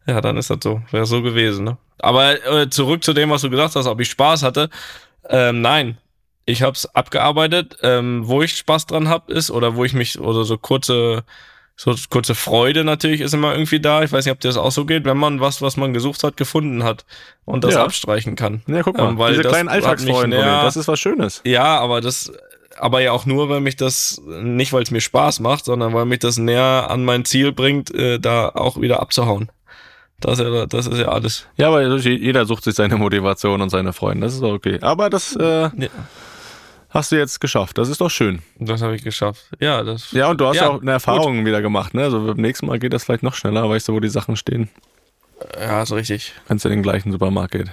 [0.07, 0.81] ja, dann ist das so.
[0.91, 1.77] Wäre so gewesen, ne?
[1.99, 4.71] Aber äh, zurück zu dem, was du gesagt hast, ob ich Spaß hatte.
[5.29, 5.99] Ähm, nein.
[6.47, 7.77] Ich habe es abgearbeitet.
[7.83, 11.25] Ähm, wo ich Spaß dran hab, ist, oder wo ich mich, oder so kurze,
[11.77, 14.03] so kurze Freude natürlich ist immer irgendwie da.
[14.03, 16.25] Ich weiß nicht, ob dir das auch so geht, wenn man was, was man gesucht
[16.25, 17.05] hat, gefunden hat
[17.45, 17.85] und das Ja.
[17.85, 18.63] abstreichen kann.
[18.67, 21.43] Ja, guck mal, Ähm, weil diese kleinen Alltagsfreunde, das ist was Schönes.
[21.45, 22.33] Ja, aber das,
[22.81, 26.05] aber ja auch nur, weil mich das, nicht weil es mir Spaß macht, sondern weil
[26.07, 29.51] mich das näher an mein Ziel bringt, äh, da auch wieder abzuhauen.
[30.21, 31.47] Das ist ja, das ist ja alles.
[31.57, 34.79] Ja, aber jeder sucht sich seine Motivation und seine Freunde, das ist okay.
[34.81, 35.89] Aber das äh, Ja,
[36.91, 38.43] hast du jetzt geschafft, das ist doch schön.
[38.59, 39.45] das habe ich geschafft.
[39.61, 40.11] Ja, das.
[40.11, 42.03] Ja, und du hast ja, Ja, auch eine Erfahrung wieder gemacht, ne?
[42.03, 44.69] Also beim nächsten Mal geht das vielleicht noch schneller, weißt du, wo die Sachen stehen,
[45.61, 46.33] Ja, ist richtig.
[46.49, 47.71] wenn es in den gleichen Supermarkt geht.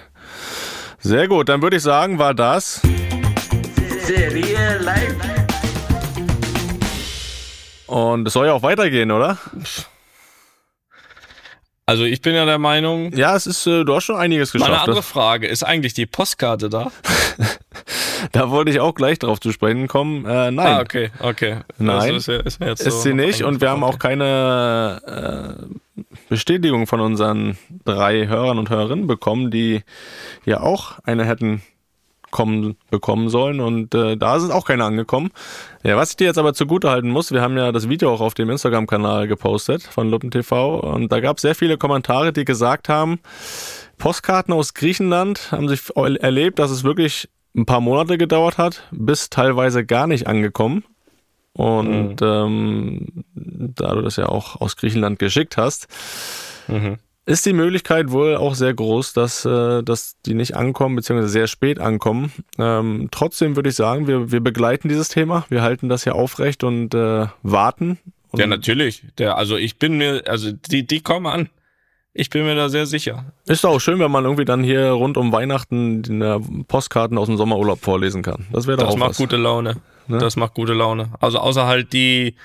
[0.99, 2.81] Sehr gut, dann würde ich sagen, war das.
[4.05, 5.15] Serie live.
[7.87, 9.39] Und es soll ja auch weitergehen, oder?
[11.87, 13.11] Also ich bin ja der Meinung.
[13.15, 14.71] Ja, es ist, äh, du hast schon einiges geschafft.
[14.71, 15.47] andere Das, Frage.
[15.47, 16.91] Ist eigentlich die Postkarte da?
[18.31, 20.25] da wollte ich auch gleich drauf zu sprechen kommen.
[20.25, 21.61] Äh, nein, Ah, okay, okay.
[21.79, 23.43] Nein, Das ist, ja, ist, mir jetzt ist so sie nicht.
[23.43, 29.83] Und wir haben auch keine äh, Bestätigung von unseren drei Hörern und Hörerinnen bekommen, die
[30.45, 31.63] ja auch eine hätten
[32.35, 33.61] kommen, bekommen sollen.
[33.61, 35.31] Und äh, da sind auch keine angekommen.
[35.83, 38.19] Ja, was ich dir jetzt aber zugute halten muss, wir haben ja das Video auch
[38.19, 42.43] auf dem Instagram-Kanal gepostet von Luppen TV und da gab es sehr viele Kommentare, die
[42.43, 43.19] gesagt haben,
[43.97, 49.29] Postkarten aus Griechenland haben sich erlebt, dass es wirklich ein paar Monate gedauert hat, bis
[49.29, 50.83] teilweise gar nicht angekommen.
[51.53, 55.87] Und ähm, da du das ja auch aus Griechenland geschickt hast,
[56.67, 56.97] Mhm.
[57.25, 61.47] Ist die Möglichkeit wohl auch sehr groß, dass, äh, dass die nicht ankommen, beziehungsweise sehr
[61.47, 62.31] spät ankommen.
[62.59, 66.63] Ähm, trotzdem würde ich sagen, wir, wir begleiten dieses Thema, wir halten das hier aufrecht
[66.63, 67.97] und äh, warten.
[68.31, 69.03] Und Ja, natürlich.
[69.17, 71.49] Der, also ich bin mir, also die, die kommen an.
[72.17, 73.25] Ich bin mir da sehr sicher.
[73.45, 77.27] Ist auch schön, wenn man irgendwie dann hier rund um Weihnachten die äh, Postkarten aus
[77.27, 78.45] dem Sommerurlaub vorlesen kann.
[78.53, 79.17] Das wäre doch Das auch macht was.
[79.17, 79.77] gute Laune.
[80.07, 80.19] Ne?
[80.19, 81.09] Das macht gute Laune.
[81.19, 82.35] Also außer halt die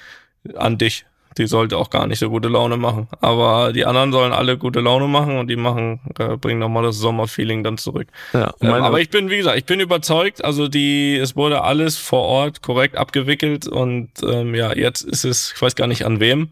[0.57, 1.05] an dich.
[1.39, 3.07] Die sollte auch gar nicht so gute Laune machen.
[3.21, 6.97] Aber die anderen sollen alle gute Laune machen und die machen, äh, bringen nochmal das
[6.97, 8.09] Sommerfeeling dann zurück.
[8.33, 10.45] Ja, Ähm, aber ich bin, wie gesagt, ich bin überzeugt.
[10.45, 15.53] Also die, es wurde alles vor Ort korrekt abgewickelt und ähm, ja, jetzt ist es,
[15.55, 16.49] ich weiß gar nicht an wem,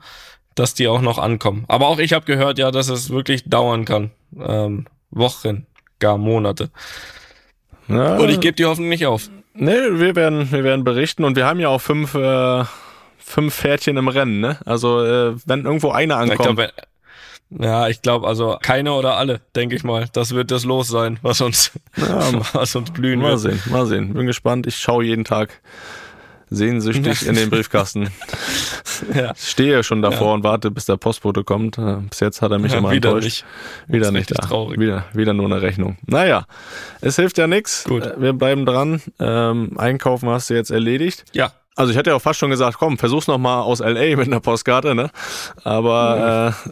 [0.55, 1.65] dass die auch noch ankommen.
[1.69, 4.11] Aber auch ich habe gehört, ja, dass es wirklich dauern kann.
[4.39, 5.67] Ähm, Wochen,
[5.99, 6.71] gar Monate.
[7.89, 9.29] ja, Und ich gebe die Hoffnung nicht auf.
[9.55, 12.65] Nee, wir werden, wir werden berichten und wir haben ja auch fünf, äh,
[13.19, 14.59] fünf Pferdchen im Rennen, ne?
[14.65, 16.57] Also äh, wenn irgendwo einer Ja, Ich ankommt.
[16.57, 16.71] glaub, wenn-
[17.65, 20.07] ja, ich glaube, also keine oder alle, denke ich mal.
[20.13, 21.71] Das wird das Los sein, was uns,
[22.53, 23.41] was uns blühen mal wird.
[23.41, 24.13] sehen, mal sehen.
[24.13, 24.67] Bin gespannt.
[24.67, 25.59] Ich schaue jeden Tag
[26.51, 28.09] sehnsüchtig in den Briefkasten.
[29.15, 29.35] Ja.
[29.37, 31.79] Stehe schon davor und warte, bis der Postbote kommt.
[31.79, 33.25] Äh, Bis jetzt hat er mich Ja, immer wieder enttäuscht.
[33.25, 33.95] nicht.
[33.95, 34.47] Wieder nicht da.
[34.47, 34.79] traurig.
[34.81, 35.99] Wieder, wieder nur eine Rechnung.
[36.07, 36.47] Naja,
[37.01, 37.85] es hilft ja nichts.
[37.85, 38.13] Gut.
[38.19, 39.01] Wir bleiben dran.
[39.19, 41.25] Ähm, Einkaufen hast du jetzt erledigt.
[41.33, 44.17] Ja, Also ich hätte ja auch fast schon gesagt, komm, versuch's noch mal aus LA
[44.17, 45.11] mit einer Postkarte, ne?
[45.63, 46.71] Aber äh,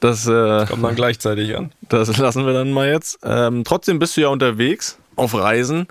[0.00, 1.72] das, äh, kommt dann gleichzeitig an.
[1.90, 3.18] das lassen wir dann mal jetzt.
[3.22, 5.88] Ähm, trotzdem bist du ja unterwegs, auf Reisen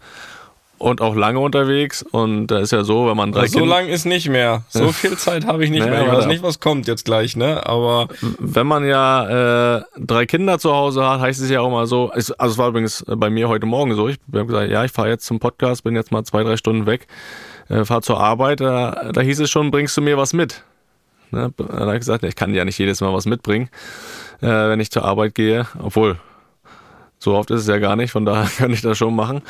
[0.80, 2.02] und auch lange unterwegs.
[2.02, 4.64] Und da ist ja so, wenn man drei Also so lang ist nicht mehr.
[4.70, 6.06] So viel Zeit habe ich nicht Naja, mehr.
[6.06, 7.68] Ich weiß nicht, was kommt jetzt gleich, ne?
[7.68, 8.08] Aber
[8.40, 12.10] wenn man ja äh, drei Kinder zu Hause hat, heißt es ja auch mal so,
[12.10, 15.10] also es war übrigens bei mir heute Morgen so, ich habe gesagt, ja, ich fahre
[15.10, 17.06] jetzt zum Podcast, bin jetzt mal zwei, drei Stunden weg,
[17.70, 20.64] äh, fahre zur Arbeit, da, da hieß es schon, bringst du mir was mit?
[21.32, 21.54] Ne?
[21.58, 23.70] Da habe ich gesagt, ich kann ja nicht jedes Mal was mitbringen,
[24.42, 26.18] äh, wenn ich zur Arbeit gehe, obwohl
[27.22, 29.42] so oft ist es ja gar nicht, von daher kann ich das schon machen.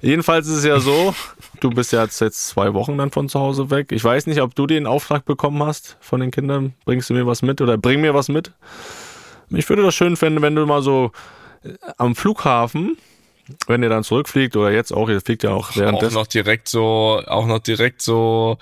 [0.00, 1.14] Jedenfalls ist es ja so,
[1.60, 3.92] du bist ja jetzt, jetzt zwei Wochen dann von zu Hause weg.
[3.92, 6.74] Ich weiß nicht, ob du den Auftrag bekommen hast von den Kindern.
[6.84, 8.52] Bringst du mir was mit oder bring mir was mit?
[9.50, 11.12] Ich würde das schön finden, wenn du mal so
[11.62, 12.96] äh, am Flughafen,
[13.66, 16.14] wenn ihr dann zurückfliegt oder jetzt auch, ihr fliegt ja auch auch währenddessen.
[16.14, 18.58] noch direkt so, auch noch direkt so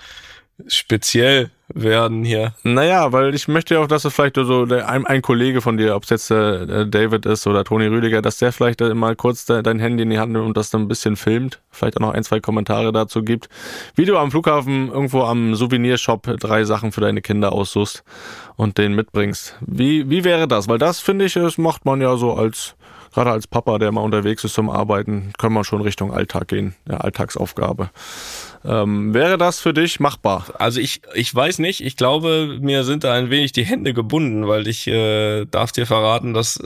[0.67, 2.53] speziell werden hier.
[2.63, 5.77] Naja, weil ich möchte ja auch, dass es vielleicht so der, ein, ein Kollege von
[5.77, 9.15] dir, ob es jetzt äh, David ist oder Toni Rüdiger, dass der vielleicht äh, mal
[9.15, 11.95] kurz de, dein Handy in die Hand nimmt und das dann ein bisschen filmt, vielleicht
[11.97, 13.49] auch noch ein, zwei Kommentare dazu gibt,
[13.95, 18.03] wie du am Flughafen irgendwo am Souvenirshop drei Sachen für deine Kinder aussuchst
[18.55, 19.55] und den mitbringst.
[19.61, 20.67] Wie, wie wäre das?
[20.67, 22.75] Weil das, finde ich, das macht man ja so als,
[23.13, 26.75] gerade als Papa, der mal unterwegs ist zum Arbeiten, kann man schon Richtung Alltag gehen,
[26.87, 27.89] ja, Alltagsaufgabe.
[28.65, 30.45] Ähm, wäre das für dich machbar?
[30.57, 34.47] Also ich, ich weiß nicht, ich glaube, mir sind da ein wenig die Hände gebunden,
[34.47, 36.59] weil ich äh, darf dir verraten, dass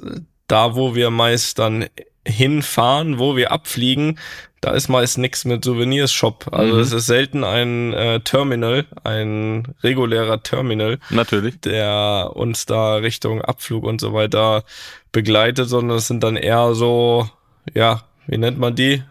[0.47, 1.85] da, wo wir meist dann
[2.25, 4.19] hinfahren, wo wir abfliegen,
[4.63, 6.47] da ist meist nichts mit Souvenirs-Shop.
[6.51, 6.79] Also Mhm.
[6.79, 11.59] es ist selten ein äh, Terminal, ein regulärer Terminal, Natürlich.
[11.61, 14.63] der uns da Richtung Abflug und so weiter
[15.11, 17.29] begleitet, sondern es sind dann eher so,
[17.73, 19.03] ja, wie nennt man die?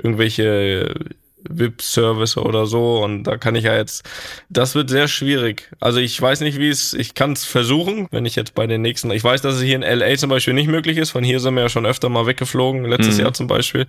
[0.00, 0.94] Irgendwelche
[1.48, 4.08] VIP-Service oder so und da kann ich ja jetzt,
[4.48, 5.70] das wird sehr schwierig.
[5.80, 8.80] Also ich weiß nicht, wie es, ich kann es versuchen, wenn ich jetzt bei den
[8.82, 11.40] nächsten, ich weiß, dass es hier in LA zum Beispiel nicht möglich ist, von hier
[11.40, 13.22] sind wir ja schon öfter mal weggeflogen, letztes Mhm.
[13.22, 13.86] Jahr zum Beispiel,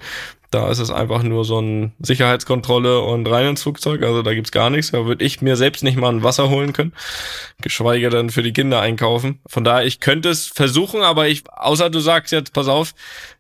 [0.54, 4.52] da ist es einfach nur so ein Sicherheitskontrolle und rein ins Flugzeug, also da gibt's
[4.52, 6.94] gar nichts, da würde ich mir selbst nicht mal ein Wasser holen können,
[7.62, 9.40] geschweige denn für die Kinder einkaufen.
[9.46, 12.94] Von daher, ich könnte es versuchen, aber ich, außer du sagst jetzt, pass auf,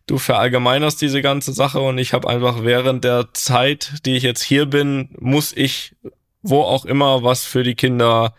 [0.07, 4.43] du verallgemeinerst diese ganze Sache und ich habe einfach während der Zeit, die ich jetzt
[4.43, 5.95] hier bin, muss ich
[6.43, 8.35] wo auch immer was für die Kinder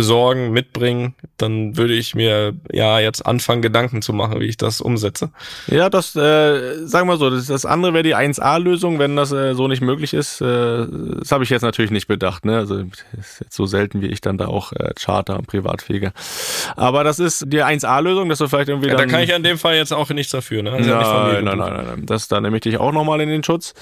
[0.00, 4.80] besorgen, mitbringen, dann würde ich mir ja jetzt anfangen, Gedanken zu machen, wie ich das
[4.80, 5.28] umsetze.
[5.66, 9.52] Ja, das, äh, sagen wir so, das, das andere wäre die 1A-Lösung, wenn das äh,
[9.54, 10.40] so nicht möglich ist.
[10.40, 10.86] Äh,
[11.18, 12.56] das habe ich jetzt natürlich nicht bedacht, ne?
[12.56, 12.78] Also
[13.18, 16.12] ist jetzt so selten wie ich dann da auch äh, Charter und Privatflieger.
[16.76, 19.58] Aber das ist die 1A-Lösung, dass du vielleicht irgendwie Ja, da kann ich in dem
[19.58, 20.70] Fall jetzt auch nichts dafür, ne?
[20.70, 22.06] Mir Nein, nein, nein, nein, nein.
[22.06, 23.74] Das, da nehme ich dich auch nochmal in den Schutz.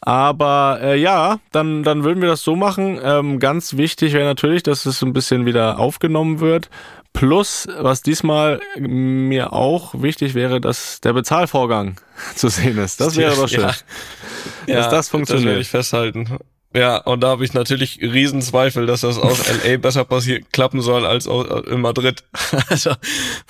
[0.00, 2.98] Aber äh, ja, dann, dann würden wir das so machen.
[3.04, 6.68] Ähm, ganz wichtig wäre natürlich, dass es ein bisschen wieder aufgenommen wird.
[7.12, 11.96] Plus, was diesmal mir auch wichtig wäre, dass der Bezahlvorgang
[12.36, 13.00] zu sehen ist.
[13.00, 13.60] Das wäre doch schön.
[13.62, 13.74] Ja.
[14.66, 15.46] Ja, das Das funktioniert.
[15.48, 16.38] werde ich festhalten.
[16.72, 21.04] Ja, und da habe ich natürlich Riesenzweifel, dass das aus LA besser passieren, klappen soll
[21.04, 22.22] als aus, in Madrid.
[22.68, 22.92] also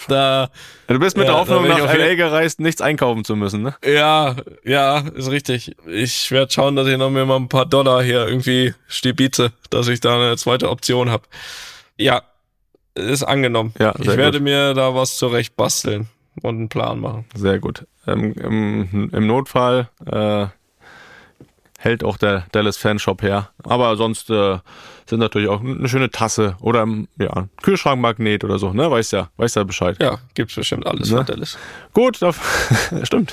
[0.08, 0.48] da,
[0.86, 3.74] Du bist mit Ja, der Hoffnung nach auf LA gereist, nichts einkaufen zu müssen, ne?
[3.84, 5.76] ja, ja, ist richtig.
[5.86, 9.88] Ich werde schauen, dass ich noch mir mal ein paar Dollar hier irgendwie stibize, dass
[9.88, 11.24] ich da eine zweite Option habe.
[12.00, 12.22] Ja,
[12.94, 13.74] ist angenommen.
[13.78, 14.44] Ja, ich werde gut.
[14.44, 16.08] mir da was zurecht basteln
[16.42, 17.26] und einen Plan machen.
[17.34, 17.86] Sehr gut.
[18.06, 20.46] Ähm, im, Im Notfall äh,
[21.78, 23.50] hält auch der Dallas Fanshop her.
[23.62, 24.58] Aber sonst äh,
[25.06, 26.86] sind natürlich auch eine schöne Tasse oder
[27.18, 28.90] ja, ein Kühlschrankmagnet oder so, ne?
[28.90, 29.96] Weiß ja, weiß ja Bescheid.
[30.00, 31.18] Ja, gibt's bestimmt alles Ne?
[31.18, 31.58] von Dallas.
[31.92, 32.32] Gut, da,
[33.02, 33.32] stimmt.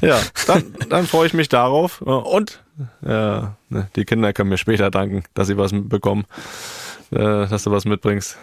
[0.00, 2.00] Ja, dann, dann freue ich mich darauf.
[2.02, 2.60] Und
[3.04, 6.24] äh, ne, die Kinder können mir später danken, dass sie was bekommen,
[7.18, 8.38] dass du was mitbringst.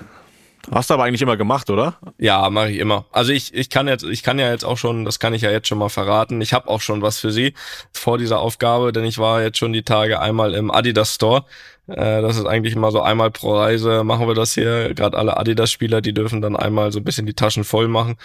[0.70, 1.96] Hast du aber eigentlich immer gemacht, oder?
[2.20, 3.06] Ja, mache ich immer.
[3.12, 5.50] Also ich, ich kann jetzt, ich kann ja jetzt auch schon, das kann ich ja
[5.50, 6.40] jetzt schon mal verraten.
[6.40, 7.56] Ich habe auch schon was für Sie
[7.92, 11.46] vor dieser Aufgabe, denn ich war jetzt schon die Tage einmal im Adidas Store.
[11.88, 14.94] Äh, Das ist eigentlich immer so einmal pro Reise machen wir das hier.
[14.94, 18.18] Gerade alle Adidas-Spieler, die dürfen dann einmal so ein bisschen die Taschen voll machen,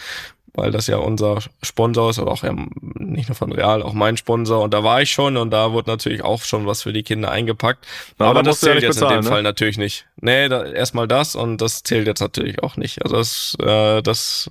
[0.56, 2.52] weil das ja unser Sponsor ist oder auch ja,
[2.94, 4.62] nicht nur von Real, auch mein Sponsor.
[4.62, 7.30] Und da war ich schon und da wurde natürlich auch schon was für die Kinder
[7.30, 7.86] eingepackt.
[8.18, 9.30] Aber Aber, da das ja zählt nicht jetzt in bezahlen, dem ne?
[9.30, 10.06] Fall natürlich nicht.
[10.20, 13.02] Nee, da, erstmal das und das zählt jetzt natürlich auch nicht.
[13.04, 14.50] Also das, äh, das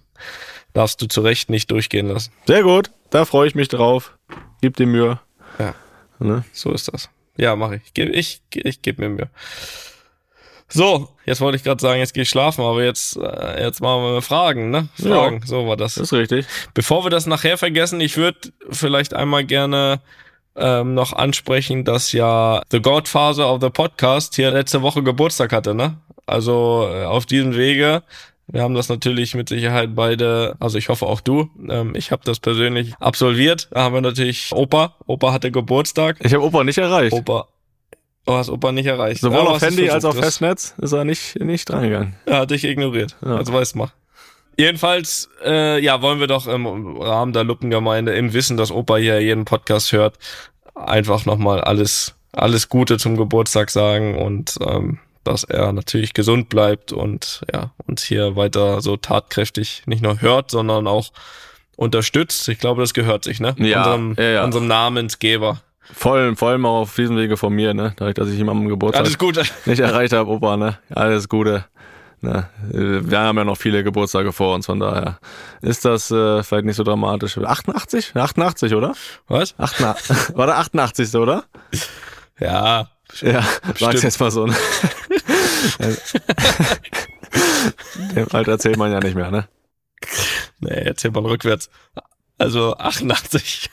[0.74, 2.32] darfst du zu Recht nicht durchgehen lassen.
[2.48, 4.18] Sehr gut, da freue ich mich drauf.
[4.62, 5.20] Gib dir Mühe.
[5.60, 5.74] Ja.
[6.20, 6.46] Ne?
[6.54, 7.10] So ist das.
[7.38, 7.82] Ja, mache ich.
[7.86, 9.30] Ich, geb- ich, ich gebe mir Mühe.
[10.68, 14.04] So, jetzt wollte ich gerade sagen, jetzt gehe ich schlafen, aber jetzt, äh, jetzt machen
[14.04, 14.90] wir Fragen, ne?
[14.98, 15.10] Ja.
[15.10, 15.96] Fragen, so war das.
[15.96, 16.46] Das ist richtig.
[16.74, 18.40] Bevor wir das nachher vergessen, ich würde
[18.72, 20.02] vielleicht einmal gerne
[20.56, 25.76] ähm, noch ansprechen, dass ja The Godfather of the Podcast hier letzte Woche Geburtstag hatte,
[25.76, 25.98] ne?
[26.26, 28.04] Also äh, auf diesem Wege.
[28.48, 31.50] Wir haben das natürlich mit Sicherheit beide, also ich hoffe auch du.
[31.68, 33.70] Ähm, ich habe das persönlich absolviert.
[33.72, 34.96] Da haben wir natürlich Opa.
[35.08, 36.18] Opa hatte Geburtstag.
[36.24, 37.14] Ich habe Opa nicht erreicht.
[37.14, 37.48] Opa.
[38.26, 39.22] Du hast Opa nicht erreicht.
[39.22, 42.16] Sowohl Aber auf Handy als Das- Festnetz ist er nicht, nicht drangegangen.
[42.26, 43.16] er hat dich ignoriert.
[43.24, 43.36] Ja.
[43.36, 43.92] Also weiß mal.
[44.58, 49.20] Jedenfalls, äh, ja, wollen wir doch im Rahmen der Luppengemeinde, im Wissen, dass Opa hier
[49.22, 50.18] jeden Podcast hört,
[50.74, 56.94] einfach nochmal alles, alles Gute zum Geburtstag sagen und ähm, dass er natürlich gesund bleibt
[56.94, 61.12] und ja, uns hier weiter so tatkräftig nicht nur hört, sondern auch
[61.76, 62.48] unterstützt.
[62.48, 63.56] Ich glaube, das gehört sich, ne?
[63.58, 64.44] Ja, unserem, ja, ja.
[64.46, 65.62] unserem Namensgeber.
[65.94, 67.94] Voll, vor allem auch auf diesem Wege von mir, ne?
[67.96, 69.44] Dadurch, dass ich ihm am Geburtstag Alles Gute.
[69.66, 70.78] nicht erreicht habe, Opa, ne?
[70.90, 71.66] Alles Gute.
[72.22, 72.50] Ne?
[72.72, 75.20] Wir haben ja noch viele Geburtstage vor uns, von daher
[75.62, 77.38] ist das äh, vielleicht nicht so dramatisch.
[77.38, 78.16] 88?
[78.16, 78.94] 88, oder?
[79.28, 79.54] Was?
[79.60, 81.14] 88, war der 88.
[81.16, 81.44] oder?
[82.40, 82.90] Ja.
[83.22, 83.78] Ja, Bestimmt.
[83.78, 84.48] sag's jetzt mal so.
[84.48, 84.56] Ne?
[88.16, 89.48] Dem Alter erzählt man ja nicht mehr, ne?
[90.60, 91.70] Nee, erzähl mal rückwärts.
[92.38, 93.70] Also 88.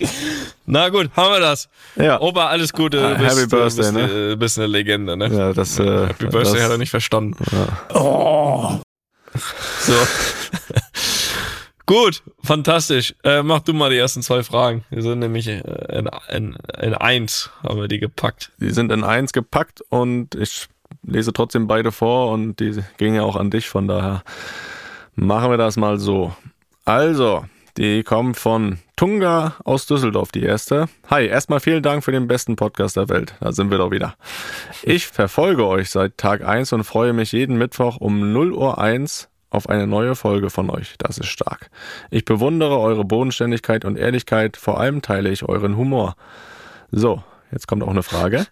[0.66, 1.68] Na gut, haben wir das.
[1.96, 3.00] Ja, Opa, alles Gute.
[3.00, 4.32] Du bist, Happy du Birthday, bist, ne?
[4.32, 5.28] äh, bist eine Legende, ne?
[5.28, 7.44] ja das, äh, Happy Birthday das, hat er nicht verstanden.
[7.52, 8.80] Ja.
[9.80, 9.92] So.
[11.86, 13.14] Gut, fantastisch.
[13.24, 14.84] Äh, mach du mal die ersten zwei Fragen.
[14.90, 18.52] Wir sind nämlich äh, in, in, in eins, haben wir die gepackt.
[18.58, 20.68] Die sind in eins gepackt und ich
[21.02, 24.22] lese trotzdem beide vor und die gehen ja auch an dich, von daher
[25.14, 26.34] machen wir das mal so.
[26.84, 27.46] Also,
[27.78, 30.88] die kommen von Tunga aus Düsseldorf, die erste.
[31.08, 33.34] Hi, erstmal vielen Dank für den besten Podcast der Welt.
[33.40, 34.16] Da sind wir doch wieder.
[34.82, 39.28] Ich verfolge euch seit Tag 1 und freue mich jeden Mittwoch um 0 Uhr 1
[39.50, 40.96] auf eine neue Folge von euch.
[40.98, 41.70] Das ist stark.
[42.10, 44.56] Ich bewundere eure Bodenständigkeit und Ehrlichkeit.
[44.56, 46.16] Vor allem teile ich euren Humor.
[46.90, 47.22] So,
[47.52, 48.44] jetzt kommt auch eine Frage.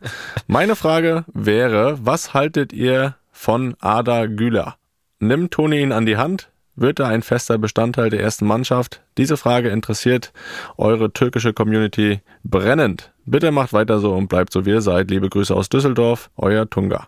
[0.46, 4.76] Meine Frage wäre, was haltet ihr von Ada Güler?
[5.18, 6.48] Nimmt Toni ihn an die Hand?
[6.78, 9.00] Wird er ein fester Bestandteil der ersten Mannschaft?
[9.16, 10.34] Diese Frage interessiert
[10.76, 13.12] eure türkische Community brennend.
[13.24, 15.10] Bitte macht weiter so und bleibt so wie ihr seid.
[15.10, 17.06] Liebe Grüße aus Düsseldorf, euer Tunga.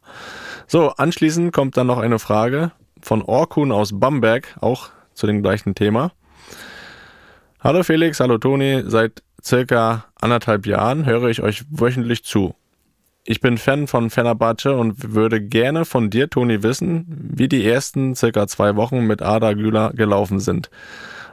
[0.67, 5.75] So, anschließend kommt dann noch eine Frage von Orkun aus Bamberg, auch zu dem gleichen
[5.75, 6.13] Thema.
[7.61, 8.85] Hallo Felix, hallo Toni.
[8.87, 12.55] Seit circa anderthalb Jahren höre ich euch wöchentlich zu.
[13.31, 18.15] Ich bin Fan von Fenerbahce und würde gerne von dir, Toni, wissen, wie die ersten
[18.15, 20.71] circa zwei Wochen mit Ada Güler gelaufen sind.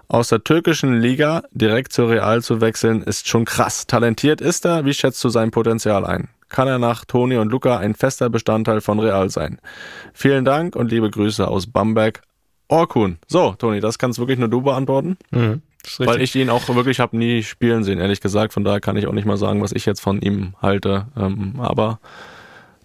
[0.10, 3.88] Aus der türkischen Liga direkt zur Real zu wechseln, ist schon krass.
[3.88, 6.28] Talentiert ist er, wie schätzt du sein Potenzial ein?
[6.50, 9.62] Kann er nach Toni und Luca ein fester Bestandteil von Real sein?
[10.14, 12.24] Vielen Dank und liebe Grüße aus Bamberg.
[12.68, 13.20] Orkun.
[13.26, 15.16] So, Toni, das kannst wirklich nur du beantworten.
[15.32, 15.62] Mhm.
[16.00, 18.54] Weil ich ihn auch wirklich habe nie spielen sehen, ehrlich gesagt.
[18.54, 21.08] Von daher kann ich auch nicht mal sagen, was ich jetzt von ihm halte.
[21.18, 22.00] Ähm, aber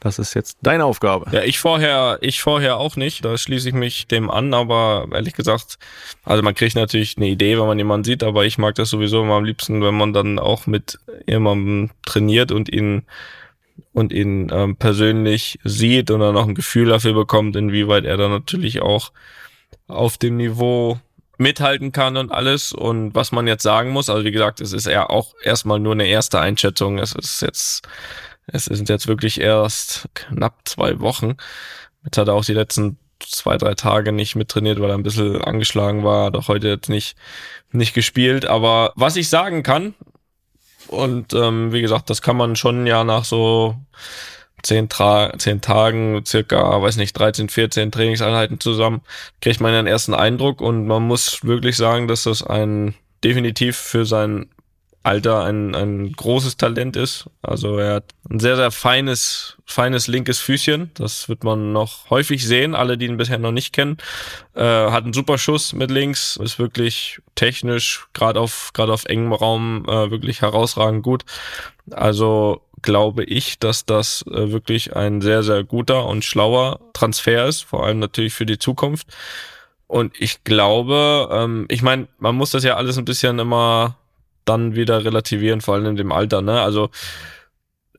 [0.00, 1.26] das ist jetzt deine Aufgabe.
[1.30, 3.24] Ja, ich vorher, ich vorher auch nicht.
[3.24, 5.78] Da schließe ich mich dem an, aber ehrlich gesagt,
[6.24, 9.22] also man kriegt natürlich eine Idee, wenn man jemanden sieht, aber ich mag das sowieso
[9.22, 13.02] immer am liebsten, wenn man dann auch mit jemandem trainiert und ihn
[13.92, 18.30] und ihn ähm, persönlich sieht und dann auch ein Gefühl dafür bekommt, inwieweit er dann
[18.30, 19.12] natürlich auch
[19.86, 20.98] auf dem Niveau
[21.40, 22.72] mithalten kann und alles.
[22.72, 25.92] Und was man jetzt sagen muss, also wie gesagt, es ist ja auch erstmal nur
[25.92, 26.98] eine erste Einschätzung.
[26.98, 27.88] Es ist jetzt,
[28.46, 31.36] es sind jetzt wirklich erst knapp zwei Wochen.
[32.04, 35.42] Jetzt hat er auch die letzten zwei, drei Tage nicht mittrainiert, weil er ein bisschen
[35.42, 37.16] angeschlagen war, auch heute jetzt nicht,
[37.72, 38.46] nicht gespielt.
[38.46, 39.94] Aber was ich sagen kann,
[40.88, 43.76] Und ähm, wie gesagt, das kann man schon ja nach so
[44.62, 49.02] zehn, Tra zehn Tagen, circa, weiß nicht, 13, 14 Trainingseinheiten zusammen,
[49.40, 54.06] kriegt man einen ersten Eindruck und man muss wirklich sagen, dass das ein definitiv für
[54.06, 54.48] sein
[55.02, 57.30] Alter ein, ein großes Talent ist.
[57.40, 60.90] Also er hat ein sehr, sehr feines, feines linkes Füßchen.
[60.94, 62.74] Das wird man noch häufig sehen.
[62.74, 63.96] Alle, die ihn bisher noch nicht kennen,
[64.54, 69.32] äh, hat einen super Schuss mit links, ist wirklich technisch, gerade auf, gerade auf engem
[69.32, 71.24] Raum, äh, wirklich herausragend gut.
[71.90, 77.62] Also glaube ich, dass das äh, wirklich ein sehr, sehr guter und schlauer Transfer ist,
[77.62, 79.08] vor allem natürlich für die Zukunft.
[79.86, 83.96] Und ich glaube, ähm, ich meine, man muss das ja alles ein bisschen immer
[84.44, 86.42] dann wieder relativieren, vor allem in dem Alter.
[86.42, 86.60] Ne?
[86.60, 86.90] Also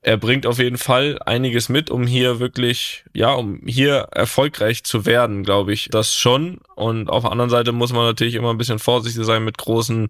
[0.01, 5.05] er bringt auf jeden Fall einiges mit, um hier wirklich, ja, um hier erfolgreich zu
[5.05, 5.89] werden, glaube ich.
[5.91, 6.59] Das schon.
[6.75, 10.09] Und auf der anderen Seite muss man natürlich immer ein bisschen vorsichtig sein mit großen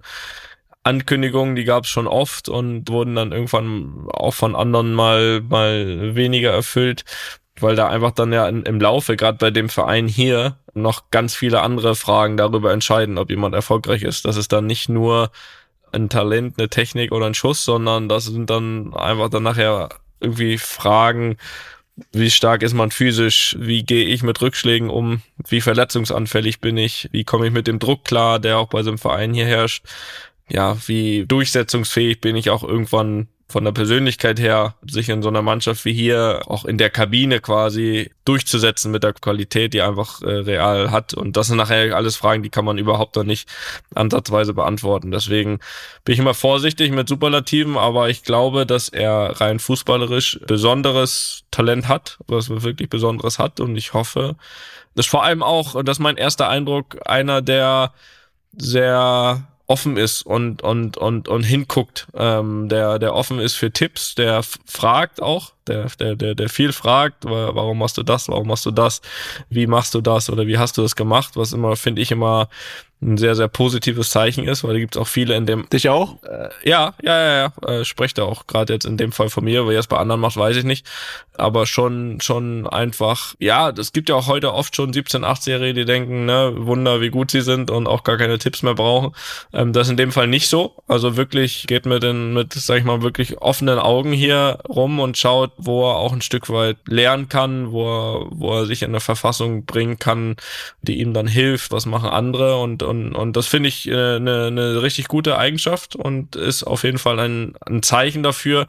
[0.83, 6.15] Ankündigungen, die gab es schon oft und wurden dann irgendwann auch von anderen mal, mal
[6.15, 7.05] weniger erfüllt,
[7.59, 11.61] weil da einfach dann ja im Laufe, gerade bei dem Verein hier, noch ganz viele
[11.61, 14.25] andere Fragen darüber entscheiden, ob jemand erfolgreich ist.
[14.25, 15.31] Das ist dann nicht nur
[15.91, 20.57] ein Talent, eine Technik oder ein Schuss, sondern das sind dann einfach dann nachher irgendwie
[20.57, 21.37] Fragen,
[22.13, 27.09] wie stark ist man physisch, wie gehe ich mit Rückschlägen um, wie verletzungsanfällig bin ich,
[27.11, 29.83] wie komme ich mit dem Druck klar, der auch bei so einem Verein hier herrscht,
[30.51, 35.41] ja, wie durchsetzungsfähig bin ich auch irgendwann von der Persönlichkeit her, sich in so einer
[35.41, 40.29] Mannschaft wie hier auch in der Kabine quasi durchzusetzen mit der Qualität, die einfach äh,
[40.29, 41.13] real hat.
[41.13, 43.49] Und das sind nachher alles Fragen, die kann man überhaupt noch nicht
[43.93, 45.11] ansatzweise beantworten.
[45.11, 45.59] Deswegen
[46.05, 51.89] bin ich immer vorsichtig mit Superlativen, aber ich glaube, dass er rein fußballerisch besonderes Talent
[51.89, 53.59] hat, was wirklich Besonderes hat.
[53.59, 54.37] Und ich hoffe,
[54.95, 57.93] dass vor allem auch, und das ist mein erster Eindruck, einer, der
[58.53, 64.15] sehr offen ist und und und und hinguckt, ähm, der der offen ist für Tipps,
[64.15, 68.65] der fragt auch, der der der der viel fragt, warum machst du das, warum machst
[68.65, 69.01] du das,
[69.49, 72.49] wie machst du das oder wie hast du das gemacht, was immer finde ich immer
[73.01, 75.67] ein sehr, sehr positives Zeichen ist, weil da gibt es auch viele in dem.
[75.69, 76.21] Dich auch?
[76.23, 77.67] Äh, ja, ja, ja, ja.
[77.67, 79.97] Äh, spricht er auch gerade jetzt in dem Fall von mir, weil er es bei
[79.97, 80.85] anderen macht, weiß ich nicht.
[81.35, 85.85] Aber schon, schon einfach, ja, es gibt ja auch heute oft schon 17-, 18-Jährige, die
[85.85, 89.15] denken, ne, Wunder, wie gut sie sind und auch gar keine Tipps mehr brauchen.
[89.51, 90.75] Ähm, das ist in dem Fall nicht so.
[90.87, 95.17] Also wirklich geht mit den, mit, sag ich mal, wirklich offenen Augen hier rum und
[95.17, 98.89] schaut, wo er auch ein Stück weit lernen kann, wo er, wo er sich in
[98.89, 100.35] eine Verfassung bringen kann,
[100.81, 104.19] die ihm dann hilft, was machen andere und und, und das finde ich eine äh,
[104.19, 108.67] ne, ne richtig gute Eigenschaft und ist auf jeden Fall ein, ein Zeichen dafür,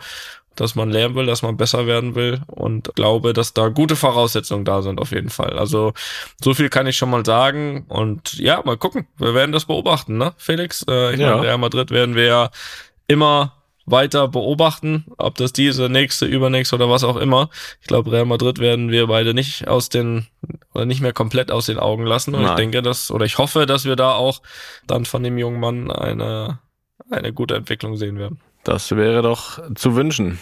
[0.56, 4.64] dass man lernen will, dass man besser werden will und glaube, dass da gute Voraussetzungen
[4.64, 5.58] da sind auf jeden Fall.
[5.58, 5.92] Also
[6.42, 9.06] so viel kann ich schon mal sagen und ja, mal gucken.
[9.16, 10.84] Wir werden das beobachten, ne, Felix?
[10.88, 11.30] Äh, ich ja.
[11.30, 12.50] meine, Real Madrid werden wir ja
[13.08, 17.50] immer weiter beobachten, ob das diese, nächste, übernächste oder was auch immer.
[17.80, 20.26] Ich glaube, Real Madrid werden wir beide nicht aus den
[20.74, 22.34] oder nicht mehr komplett aus den Augen lassen.
[22.34, 22.50] Und Nein.
[22.50, 24.42] ich denke, dass oder ich hoffe, dass wir da auch
[24.86, 26.60] dann von dem jungen Mann eine
[27.10, 28.40] eine gute Entwicklung sehen werden.
[28.64, 30.38] Das wäre doch zu wünschen.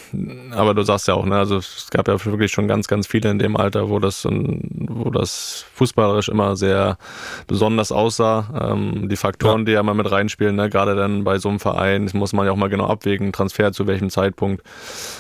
[0.51, 3.31] Aber du sagst ja auch, ne, also es gab ja wirklich schon ganz, ganz viele
[3.31, 6.99] in dem Alter, wo das, wo das fußballerisch immer sehr
[7.47, 8.73] besonders aussah.
[8.73, 9.65] Ähm, die Faktoren, ja.
[9.65, 12.53] die ja mal mit reinspielen, ne, gerade dann bei so einem Verein, muss man ja
[12.53, 14.63] auch mal genau abwägen, Transfer zu welchem Zeitpunkt.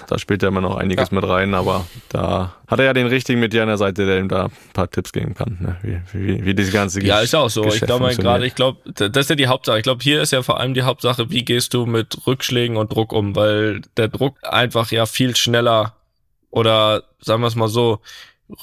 [0.07, 1.15] Da spielt ja immer noch einiges ja.
[1.15, 4.19] mit rein, aber da hat er ja den richtigen mit dir an der Seite, der
[4.21, 5.77] ihm da ein paar Tipps geben kann, ne?
[5.83, 7.63] wie, wie, wie diese ganze Ja, ist auch so.
[7.63, 9.79] Geschäft ich glaube gerade, ich glaube, das ist ja die Hauptsache.
[9.79, 12.89] Ich glaube, hier ist ja vor allem die Hauptsache, wie gehst du mit Rückschlägen und
[12.91, 15.95] Druck um, weil der Druck einfach ja viel schneller
[16.51, 18.01] oder sagen wir es mal so,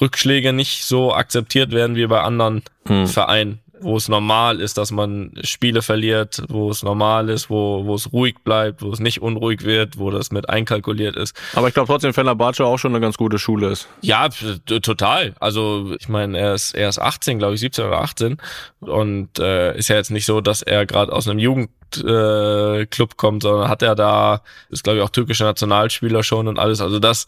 [0.00, 3.06] Rückschläge nicht so akzeptiert werden wie bei anderen hm.
[3.06, 7.94] Vereinen wo es normal ist, dass man Spiele verliert, wo es normal ist, wo, wo
[7.94, 11.36] es ruhig bleibt, wo es nicht unruhig wird, wo das mit einkalkuliert ist.
[11.54, 13.88] Aber ich glaube trotzdem, Fenerbahce auch schon eine ganz gute Schule ist.
[14.00, 14.28] Ja,
[14.66, 15.34] total.
[15.40, 18.38] Also ich meine, er ist, er ist 18, glaube ich, 17 oder 18
[18.80, 23.16] und äh, ist ja jetzt nicht so, dass er gerade aus einem Jugend äh, Club
[23.16, 26.80] kommt, sondern hat er da, ist glaube ich auch türkischer Nationalspieler schon und alles.
[26.80, 27.26] Also das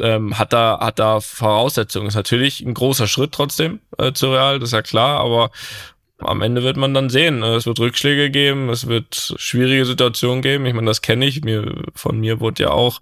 [0.00, 2.08] ähm, hat da hat da Voraussetzungen.
[2.08, 5.50] Ist natürlich ein großer Schritt trotzdem äh, zu Real, das ist ja klar, aber
[6.24, 7.42] am Ende wird man dann sehen.
[7.42, 10.66] Es wird Rückschläge geben, es wird schwierige Situationen geben.
[10.66, 11.42] Ich meine, das kenne ich.
[11.42, 13.00] Mir, von mir wurde ja auch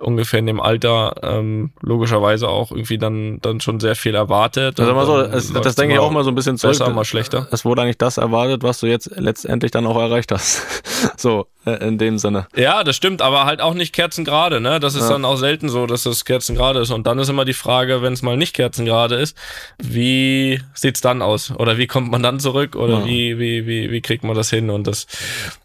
[0.00, 4.80] ungefähr in dem Alter ähm, logischerweise auch irgendwie dann dann schon sehr viel erwartet.
[4.80, 6.78] Also mal so, es, das denke ich auch mal so ein bisschen zurück.
[6.78, 7.46] Besser, mal schlechter.
[7.52, 10.62] Es wurde eigentlich das erwartet, was du jetzt letztendlich dann auch erreicht hast.
[11.16, 12.48] so äh, in dem Sinne.
[12.56, 14.60] Ja, das stimmt, aber halt auch nicht kerzengerade.
[14.60, 15.10] Ne, das ist ja.
[15.10, 16.90] dann auch selten so, dass das kerzengerade ist.
[16.90, 19.36] Und dann ist immer die Frage, wenn es mal nicht kerzengerade ist,
[19.78, 21.52] wie sieht's dann aus?
[21.52, 22.74] Oder wie kommt man dann zurück?
[22.74, 23.06] Oder ja.
[23.06, 24.68] wie wie wie wie kriegt man das hin?
[24.68, 25.06] Und das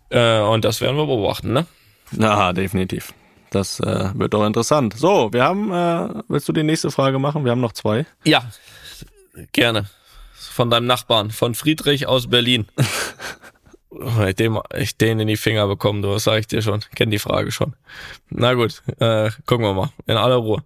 [0.10, 1.54] äh, und das werden wir beobachten.
[1.54, 1.66] Ne?
[2.12, 3.14] Na, definitiv.
[3.52, 4.96] Das äh, wird doch interessant.
[4.98, 7.44] So, wir haben, äh, willst du die nächste Frage machen?
[7.44, 8.06] Wir haben noch zwei.
[8.24, 8.50] Ja,
[9.52, 9.90] gerne.
[10.34, 12.66] Von deinem Nachbarn, von Friedrich aus Berlin.
[14.28, 16.80] ich, dem, ich den in die Finger bekommen, du, das sag ich dir schon.
[16.96, 17.76] Kenn die Frage schon.
[18.30, 19.90] Na gut, äh, gucken wir mal.
[20.08, 20.64] In aller Ruhe.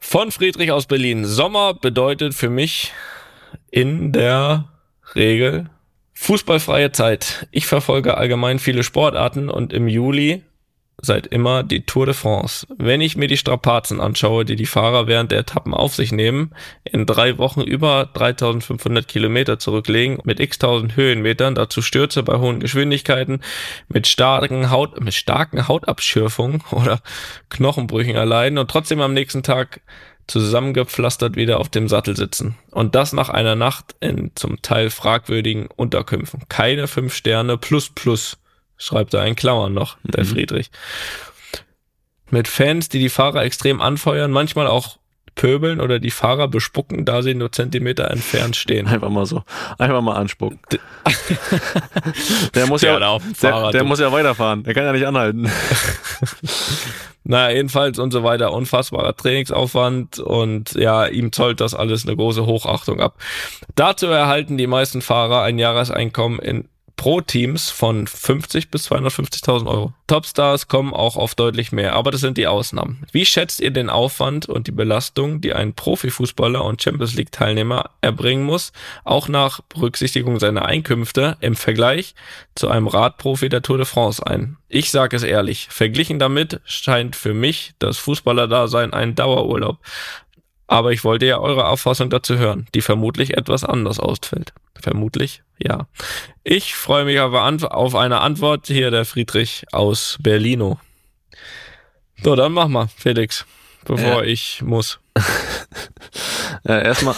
[0.00, 1.24] Von Friedrich aus Berlin.
[1.24, 2.92] Sommer bedeutet für mich
[3.70, 4.68] in der
[5.14, 5.70] Regel
[6.14, 7.46] fußballfreie Zeit.
[7.52, 10.42] Ich verfolge allgemein viele Sportarten und im Juli
[11.00, 12.66] seit immer die Tour de France.
[12.76, 16.50] Wenn ich mir die Strapazen anschaue, die die Fahrer während der Etappen auf sich nehmen,
[16.84, 22.58] in drei Wochen über 3500 Kilometer zurücklegen, mit x tausend Höhenmetern, dazu Stürze bei hohen
[22.58, 23.40] Geschwindigkeiten,
[23.88, 27.00] mit starken Haut, mit starken Hautabschürfungen oder
[27.48, 29.80] Knochenbrüchen erleiden und trotzdem am nächsten Tag
[30.26, 32.56] zusammengepflastert wieder auf dem Sattel sitzen.
[32.70, 36.42] Und das nach einer Nacht in zum Teil fragwürdigen Unterkünften.
[36.48, 38.36] Keine fünf Sterne plus plus
[38.78, 40.28] schreibt er in Klammern noch, der mhm.
[40.28, 40.70] Friedrich.
[42.30, 44.98] Mit Fans, die die Fahrer extrem anfeuern, manchmal auch
[45.38, 48.86] pöbeln oder die Fahrer bespucken, da sie nur Zentimeter entfernt stehen.
[48.88, 49.44] Einfach mal so.
[49.78, 50.58] Einfach mal anspucken.
[52.54, 54.64] der muss der ja, der, der muss ja weiterfahren.
[54.64, 55.50] Der kann ja nicht anhalten.
[57.24, 58.52] naja, jedenfalls und so weiter.
[58.52, 63.16] Unfassbarer Trainingsaufwand und ja, ihm zollt das alles eine große Hochachtung ab.
[63.76, 66.68] Dazu erhalten die meisten Fahrer ein Jahreseinkommen in
[66.98, 69.94] pro Teams von 50 bis 250.000 Euro.
[70.08, 73.06] Topstars kommen auch auf deutlich mehr, aber das sind die Ausnahmen.
[73.12, 77.90] Wie schätzt ihr den Aufwand und die Belastung, die ein Profifußballer und Champions League Teilnehmer
[78.00, 78.72] erbringen muss,
[79.04, 82.16] auch nach Berücksichtigung seiner Einkünfte im Vergleich
[82.56, 84.56] zu einem Radprofi der Tour de France ein?
[84.68, 89.78] Ich sage es ehrlich, verglichen damit scheint für mich das Fußballerdasein ein Dauerurlaub.
[90.68, 94.52] Aber ich wollte ja eure Auffassung dazu hören, die vermutlich etwas anders ausfällt.
[94.80, 95.88] Vermutlich, ja.
[96.44, 97.42] Ich freue mich aber
[97.74, 100.78] auf eine Antwort hier der Friedrich aus Berlino.
[102.22, 103.46] So, dann mach mal, Felix,
[103.84, 104.30] bevor ja.
[104.30, 105.00] ich muss.
[106.64, 107.14] ja, erstmal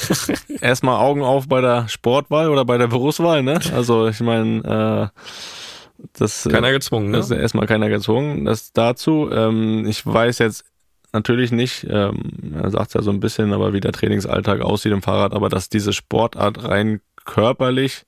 [0.60, 3.60] erstmal Augen auf bei der Sportwahl oder bei der Berufswahl, ne?
[3.74, 7.18] Also ich meine, äh, das keiner gezwungen, ne?
[7.18, 8.44] Das ist erstmal keiner gezwungen.
[8.44, 9.28] Das dazu.
[9.32, 10.64] Ähm, ich weiß jetzt
[11.12, 15.02] natürlich nicht, ähm, er sagt ja so ein bisschen, aber wie der Trainingsalltag aussieht im
[15.02, 18.04] Fahrrad, aber dass diese Sportart rein körperlich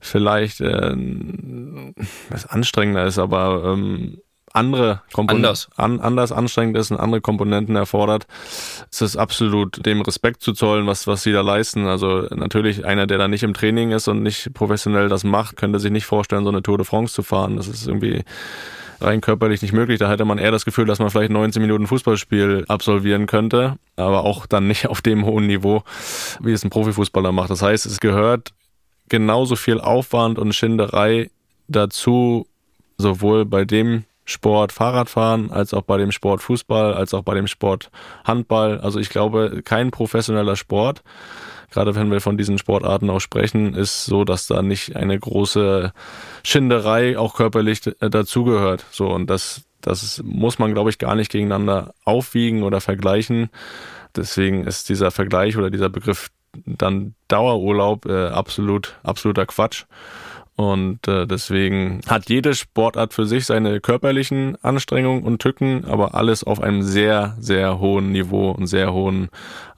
[0.00, 0.94] vielleicht äh,
[2.30, 4.18] was anstrengender ist, aber ähm,
[4.52, 5.68] andere Komponenten anders.
[5.76, 8.26] An, anders anstrengend ist und andere Komponenten erfordert,
[8.90, 11.86] ist es absolut dem Respekt zu zollen, was, was sie da leisten.
[11.86, 15.78] Also natürlich einer, der da nicht im Training ist und nicht professionell das macht, könnte
[15.78, 17.56] sich nicht vorstellen, so eine Tour de France zu fahren.
[17.56, 18.24] Das ist irgendwie
[19.00, 19.98] rein körperlich nicht möglich.
[19.98, 24.24] Da hätte man eher das Gefühl, dass man vielleicht 19 Minuten Fußballspiel absolvieren könnte, aber
[24.24, 25.82] auch dann nicht auf dem hohen Niveau,
[26.40, 27.50] wie es ein Profifußballer macht.
[27.50, 28.52] Das heißt, es gehört
[29.08, 31.30] genauso viel Aufwand und Schinderei
[31.68, 32.46] dazu,
[32.98, 37.46] sowohl bei dem Sport Fahrradfahren, als auch bei dem Sport Fußball, als auch bei dem
[37.46, 37.90] Sport
[38.24, 38.78] Handball.
[38.78, 41.02] Also ich glaube, kein professioneller Sport
[41.70, 45.92] gerade wenn wir von diesen Sportarten auch sprechen, ist so, dass da nicht eine große
[46.42, 48.84] Schinderei auch körperlich äh, dazugehört.
[48.90, 53.50] So, und das, das muss man, glaube ich, gar nicht gegeneinander aufwiegen oder vergleichen.
[54.16, 56.30] Deswegen ist dieser Vergleich oder dieser Begriff
[56.64, 59.84] dann Dauerurlaub äh, absolut, absoluter Quatsch.
[60.58, 66.42] Und äh, deswegen hat jede Sportart für sich seine körperlichen Anstrengungen und Tücken, aber alles
[66.42, 69.28] auf einem sehr, sehr hohen Niveau und sehr hohen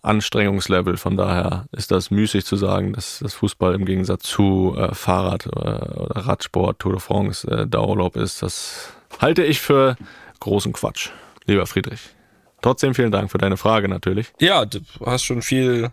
[0.01, 0.97] Anstrengungslevel.
[0.97, 5.45] Von daher ist das müßig zu sagen, dass das Fußball im Gegensatz zu äh, Fahrrad
[5.45, 8.43] äh, oder Radsport, Tour de France, äh, Dauerlaub ist.
[8.43, 9.97] Das halte ich für
[10.41, 11.11] großen Quatsch,
[11.45, 12.01] lieber Friedrich.
[12.63, 14.33] Trotzdem vielen Dank für deine Frage natürlich.
[14.41, 15.91] Ja, du hast schon viel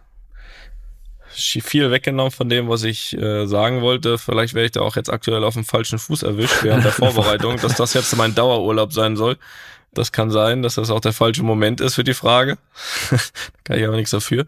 [1.38, 4.17] viel weggenommen von dem, was ich äh, sagen wollte.
[4.17, 7.57] Vielleicht wäre ich da auch jetzt aktuell auf dem falschen Fuß erwischt während der Vorbereitung,
[7.57, 9.38] dass das jetzt mein Dauerurlaub sein soll.
[9.93, 12.57] Das kann sein, dass das auch der falsche Moment ist für die Frage.
[13.09, 13.17] da
[13.63, 14.45] kann ich aber nichts dafür.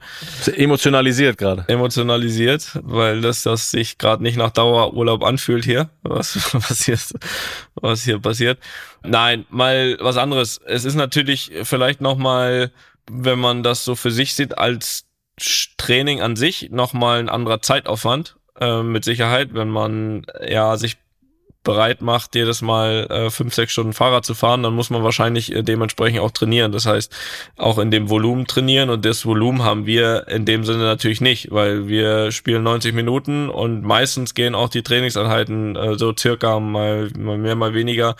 [0.56, 1.66] Emotionalisiert gerade.
[1.68, 7.00] Emotionalisiert, weil das, das sich gerade nicht nach Dauerurlaub anfühlt hier, was, was, hier,
[7.76, 8.60] was hier passiert.
[9.02, 10.62] Nein, mal was anderes.
[10.66, 12.72] Es ist natürlich vielleicht nochmal,
[13.10, 15.09] wenn man das so für sich sieht, als
[15.78, 20.98] Training an sich nochmal ein anderer Zeitaufwand, äh, mit Sicherheit, wenn man ja sich
[21.64, 25.54] bereit macht, jedes Mal äh, fünf, sechs Stunden Fahrrad zu fahren, dann muss man wahrscheinlich
[25.54, 26.72] äh, dementsprechend auch trainieren.
[26.72, 27.14] Das heißt,
[27.58, 31.52] auch in dem Volumen trainieren und das Volumen haben wir in dem Sinne natürlich nicht,
[31.52, 37.10] weil wir spielen 90 Minuten und meistens gehen auch die Trainingseinheiten äh, so circa mal,
[37.18, 38.16] mal mehr, mal weniger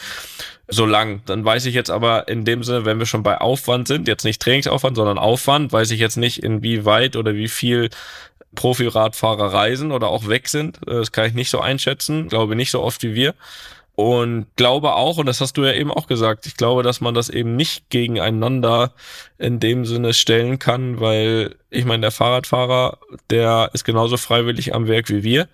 [0.70, 1.22] so lang.
[1.26, 4.24] Dann weiß ich jetzt aber in dem Sinne, wenn wir schon bei Aufwand sind, jetzt
[4.24, 7.90] nicht Trainingsaufwand, sondern Aufwand, weiß ich jetzt nicht, inwieweit oder wie viel
[8.56, 10.80] Profi-Radfahrer reisen oder auch weg sind.
[10.86, 13.34] Das kann ich nicht so einschätzen, glaube nicht so oft wie wir.
[14.00, 17.14] und glaube auch, und das hast du ja eben auch gesagt, ich glaube, dass man
[17.14, 18.94] das eben nicht gegeneinander
[19.38, 22.98] in dem Sinne stellen kann, weil ich meine, der Fahrradfahrer,
[23.30, 25.50] der ist genauso freiwillig am Werk wie wir.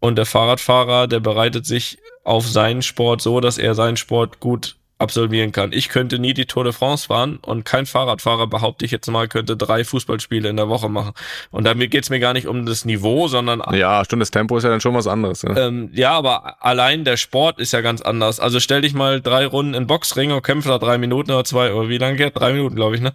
[0.00, 4.76] Und der Fahrradfahrer, der bereitet sich auf seinen Sport so, dass er seinen Sport gut
[4.98, 5.72] absolvieren kann.
[5.72, 9.28] Ich könnte nie die Tour de France fahren und kein Fahrradfahrer, behaupte ich jetzt mal,
[9.28, 11.12] könnte drei Fußballspiele in der Woche machen.
[11.50, 13.62] Und damit geht's mir gar nicht um das Niveau, sondern...
[13.74, 15.42] Ja, stimmt, das Tempo ist ja dann schon was anderes.
[15.42, 15.54] Ne?
[15.58, 18.40] Ähm, ja, aber allein der Sport ist ja ganz anders.
[18.40, 21.74] Also stell dich mal drei Runden in Boxring und kämpfe da drei Minuten oder zwei,
[21.74, 22.34] oder wie lange geht?
[22.34, 23.12] Drei Minuten, glaube ich, ne?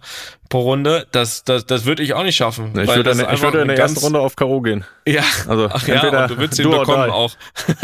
[0.52, 1.06] Pro Runde.
[1.12, 2.78] Das, das, das würde ich auch nicht schaffen.
[2.78, 4.60] ich würde, eine, ich würde in der ersten Runde auf K.O.
[4.60, 4.84] gehen.
[5.08, 7.32] Ja, also Ach, ja, du würdest ihn bekommen auch.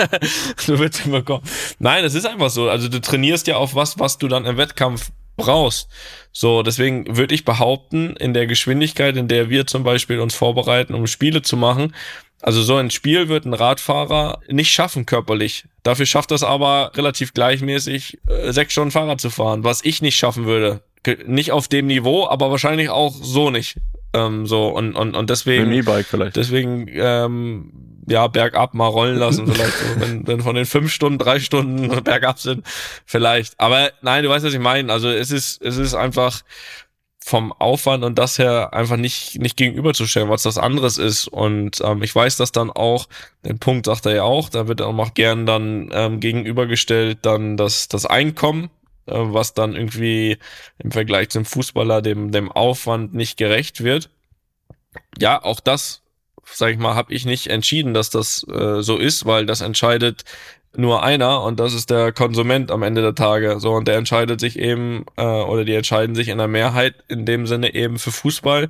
[0.67, 1.43] du würdest ihn bekommen.
[1.79, 2.69] Nein, es ist einfach so.
[2.69, 5.09] Also du trainierst ja auf was, was du dann im Wettkampf
[5.39, 5.89] brauchst.
[6.31, 10.93] So, deswegen würde ich behaupten, in der Geschwindigkeit, in der wir zum Beispiel uns vorbereiten,
[10.93, 11.95] um Spiele zu machen,
[12.41, 15.65] also so ein Spiel wird ein Radfahrer nicht schaffen körperlich.
[15.83, 20.17] Dafür schafft das aber relativ gleichmäßig, äh, sechs Stunden Fahrrad zu fahren, was ich nicht
[20.17, 20.83] schaffen würde.
[21.27, 23.77] Nicht auf dem Niveau, aber wahrscheinlich auch so nicht.
[24.15, 25.71] Ähm, so und, und, und deswegen.
[25.73, 26.37] E-Bike vielleicht.
[26.37, 27.73] Deswegen, ähm,
[28.09, 31.89] ja, bergab mal rollen lassen, vielleicht, so, wenn, wenn von den fünf Stunden drei Stunden
[32.05, 32.67] bergab sind,
[33.05, 33.59] vielleicht.
[33.61, 34.93] Aber nein, du weißt, was ich meine.
[34.93, 36.43] Also es ist, es ist einfach
[37.29, 41.29] vom Aufwand und das her einfach nicht, nicht gegenüberzustellen, was das anderes ist.
[41.29, 43.07] Und ähm, ich weiß, dass dann auch,
[43.45, 47.59] den Punkt sagt er ja auch, da wird auch noch gern dann ähm, gegenübergestellt, dann
[47.59, 48.71] das, das Einkommen,
[49.11, 50.39] was dann irgendwie
[50.79, 54.11] im Vergleich zum Fußballer dem, dem Aufwand nicht gerecht wird.
[55.19, 56.03] Ja, auch das
[56.55, 60.25] sag ich mal, habe ich nicht entschieden, dass das äh, so ist, weil das entscheidet
[60.77, 63.59] nur einer und das ist der Konsument am Ende der Tage.
[63.59, 67.27] So und der entscheidet sich eben äh, oder die entscheiden sich in der Mehrheit in
[67.27, 68.69] dem Sinne eben für Fußball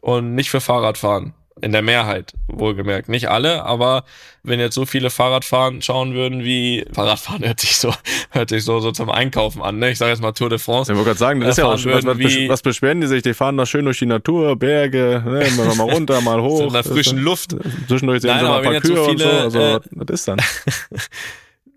[0.00, 1.34] und nicht für Fahrradfahren.
[1.60, 3.08] In der Mehrheit, wohlgemerkt.
[3.08, 4.04] Nicht alle, aber
[4.42, 7.94] wenn jetzt so viele Fahrradfahren schauen würden, wie Fahrradfahren hört sich so,
[8.30, 9.92] hört sich so, so zum Einkaufen an, ne?
[9.92, 10.90] Ich sage jetzt mal Tour de France.
[10.90, 13.22] Ich wollte gerade sagen, das ist ja auch was, was, was, beschweren die sich?
[13.22, 15.46] Die fahren da schön durch die Natur, Berge, ne?
[15.56, 16.58] mal, mal runter, mal hoch.
[16.58, 17.54] So in der frischen Luft.
[17.86, 19.58] Zwischendurch sehen sie mal ein paar Kühe so viele, und so.
[19.58, 20.40] Also, äh, was ist dann?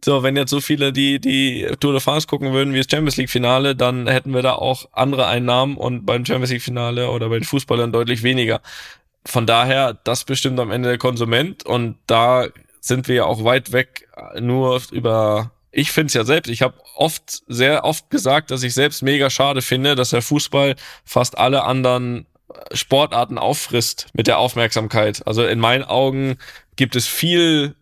[0.06, 3.18] So, wenn jetzt so viele die, die Tour de France gucken würden wie das Champions
[3.18, 7.28] League Finale, dann hätten wir da auch andere Einnahmen und beim Champions League Finale oder
[7.28, 8.62] bei den Fußballern deutlich weniger
[9.28, 12.48] von daher, das bestimmt am Ende der Konsument und da
[12.80, 14.08] sind wir ja auch weit weg
[14.40, 18.74] nur über ich finde es ja selbst, ich habe oft, sehr oft gesagt, dass ich
[18.74, 20.76] selbst mega schade finde, dass der Fußball
[21.06, 22.26] fast alle anderen
[22.72, 25.22] Sportarten auffrisst mit der Aufmerksamkeit.
[25.28, 26.38] Also in meinen Augen
[26.78, 27.76] gibt es viel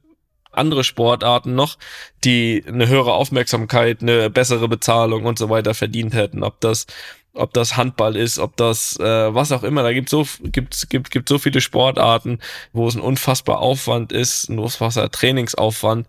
[0.51, 1.77] andere Sportarten noch,
[2.23, 6.43] die eine höhere Aufmerksamkeit, eine bessere Bezahlung und so weiter verdient hätten.
[6.43, 6.87] Ob das
[7.35, 9.83] ob das Handball ist, ob das äh, was auch immer.
[9.83, 12.39] Da gibt so gibt gibt gibt so viele Sportarten,
[12.73, 16.07] wo es ein unfassbar Aufwand ist, ein unfassbar Trainingsaufwand,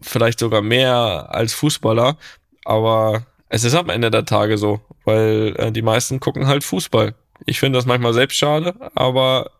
[0.00, 2.16] vielleicht sogar mehr als Fußballer.
[2.64, 7.14] Aber es ist am Ende der Tage so, weil äh, die meisten gucken halt Fußball.
[7.44, 9.50] Ich finde das manchmal selbst schade, aber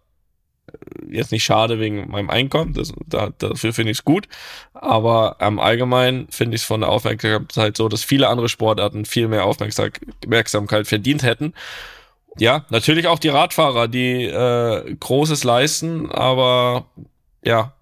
[1.09, 4.29] jetzt nicht schade wegen meinem Einkommen, das, da, dafür finde ich es gut,
[4.75, 9.29] aber am Allgemeinen finde ich es von der Aufmerksamkeit so, dass viele andere Sportarten viel
[9.29, 11.55] mehr Aufmerksamkeit verdient hätten.
[12.39, 16.87] Ja, natürlich auch die Radfahrer, die äh, Großes leisten, aber
[17.43, 17.73] ja,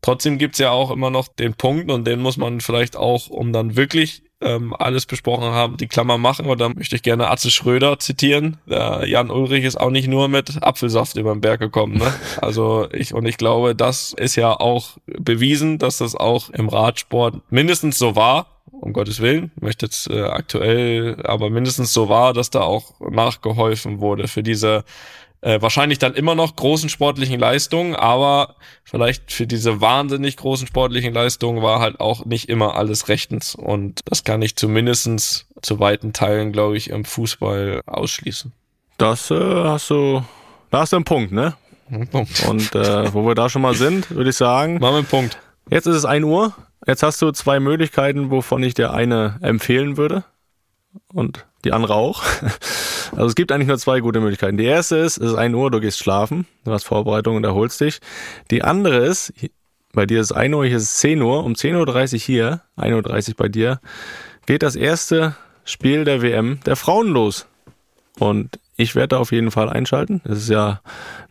[0.00, 3.52] trotzdem gibt's ja auch immer noch den Punkt und den muss man vielleicht auch, um
[3.52, 6.46] dann wirklich ähm, alles besprochen haben, die Klammer machen.
[6.46, 8.58] Und dann möchte ich gerne Atze Schröder zitieren.
[8.66, 11.98] Der Jan Ulrich ist auch nicht nur mit Apfelsaft über den Berg gekommen.
[11.98, 12.12] Ne?
[12.40, 17.40] Also ich und ich glaube, das ist ja auch bewiesen, dass das auch im Radsport
[17.50, 18.46] mindestens so war.
[18.80, 23.00] Um Gottes Willen, ich möchte jetzt äh, aktuell, aber mindestens so war, dass da auch
[23.00, 24.84] nachgeholfen wurde für diese
[25.40, 31.14] äh, wahrscheinlich dann immer noch großen sportlichen Leistungen, aber vielleicht für diese wahnsinnig großen sportlichen
[31.14, 33.54] Leistungen war halt auch nicht immer alles rechtens.
[33.54, 38.52] Und das kann ich zumindestens zu weiten Teilen, glaube ich, im Fußball ausschließen.
[38.98, 40.24] Das äh, hast du,
[40.70, 41.54] da hast du einen Punkt, ne?
[41.90, 42.44] Ein Punkt.
[42.48, 44.74] Und äh, wo wir da schon mal sind, würde ich sagen.
[44.74, 45.38] Machen wir einen Punkt.
[45.70, 46.54] Jetzt ist es 1 Uhr.
[46.86, 50.24] Jetzt hast du zwei Möglichkeiten, wovon ich dir eine empfehlen würde.
[51.12, 52.22] Und die andere auch.
[53.12, 54.56] Also es gibt eigentlich nur zwei gute Möglichkeiten.
[54.56, 57.80] Die erste ist, es ist 1 Uhr, du gehst schlafen, du hast Vorbereitung und erholst
[57.80, 58.00] dich.
[58.50, 59.32] Die andere ist,
[59.92, 62.60] bei dir ist es 1 Uhr, hier ist es 10 Uhr, um 10.30 Uhr hier,
[62.76, 63.80] 1.30 Uhr bei dir,
[64.44, 67.46] geht das erste Spiel der WM der Frauen los.
[68.18, 70.20] Und ich werde da auf jeden Fall einschalten.
[70.24, 70.80] Es ist ja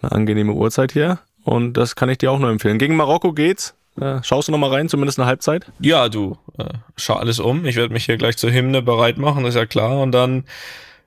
[0.01, 1.19] eine angenehme Uhrzeit hier.
[1.43, 2.79] Und das kann ich dir auch nur empfehlen.
[2.79, 3.75] Gegen Marokko geht's.
[3.99, 5.65] Äh, schaust du noch mal rein, zumindest eine Halbzeit?
[5.79, 6.65] Ja, du, äh,
[6.97, 7.65] schau alles um.
[7.65, 10.01] Ich werde mich hier gleich zur Hymne bereit machen, ist ja klar.
[10.01, 10.43] Und dann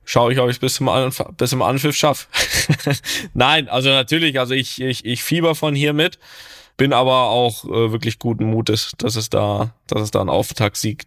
[0.04, 2.26] schaue ich, ob ich es bis zum, Anf bis zum Anpfiff schaffe.
[3.34, 6.18] Nein, also natürlich, also ich, ich, ich fieber von hier mit.
[6.78, 11.04] bin aber auch äh, wirklich guten Mutes, dass es da, dass es da einen Auftaktsieg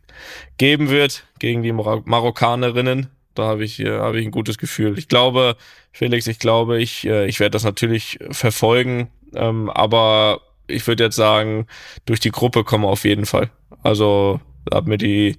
[0.58, 3.08] geben wird gegen die Mar Marokkanerinnen.
[3.34, 5.00] Da habe ich, äh, habe ich ein gutes Gefühl.
[5.00, 5.56] Ich glaube,
[5.92, 10.42] Felix, ich glaube, ich, äh, ich werde das natürlich verfolgen, ähm, aber
[10.72, 11.68] ich würde jetzt sagen,
[12.06, 13.50] durch die Gruppe kommen auf jeden Fall.
[13.84, 14.40] Also
[14.72, 15.38] hat mir die,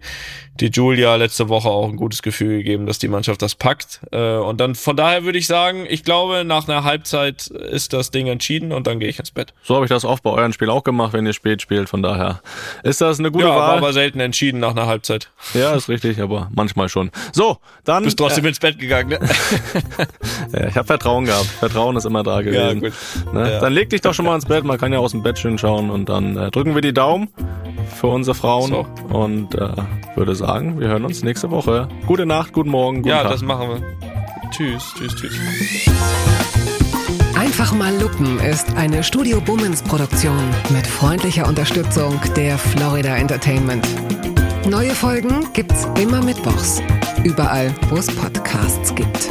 [0.61, 4.01] die Julia letzte Woche auch ein gutes Gefühl gegeben, dass die Mannschaft das packt.
[4.11, 8.11] Äh, und dann von daher würde ich sagen, ich glaube, nach einer Halbzeit ist das
[8.11, 9.55] Ding entschieden und dann gehe ich ins Bett.
[9.62, 11.89] So habe ich das oft bei euren Spielen auch gemacht, wenn ihr spät spielt.
[11.89, 12.41] Von daher
[12.83, 13.79] ist das eine gute ja, Wahl.
[13.79, 15.31] aber selten entschieden nach einer Halbzeit.
[15.55, 17.11] Ja, ist richtig, aber manchmal schon.
[17.33, 18.05] So, dann.
[18.05, 19.18] Bist trotzdem äh, ins Bett gegangen, ne?
[20.53, 21.47] ja, ich habe Vertrauen gehabt.
[21.47, 22.83] Vertrauen ist immer da gewesen.
[22.83, 23.33] Ja, gut.
[23.33, 23.53] Ne?
[23.53, 23.61] Ja.
[23.61, 24.64] Dann leg dich doch schon mal ins Bett.
[24.64, 27.29] Man kann ja aus dem Bett schön schauen und dann äh, drücken wir die Daumen
[27.87, 28.87] für unsere Frauen so.
[29.16, 29.68] und äh,
[30.14, 31.89] würde sagen, wir hören uns nächste Woche.
[32.07, 33.33] Gute Nacht, guten Morgen, guten Ja, Tag.
[33.33, 34.51] das machen wir.
[34.51, 35.39] Tschüss, tschüss, tschüss.
[37.39, 40.39] Einfach mal lupen ist eine Studio Bummens Produktion
[40.70, 43.87] mit freundlicher Unterstützung der Florida Entertainment.
[44.68, 46.80] Neue Folgen gibt's immer mittwochs.
[47.24, 49.30] Überall, wo es Podcasts gibt.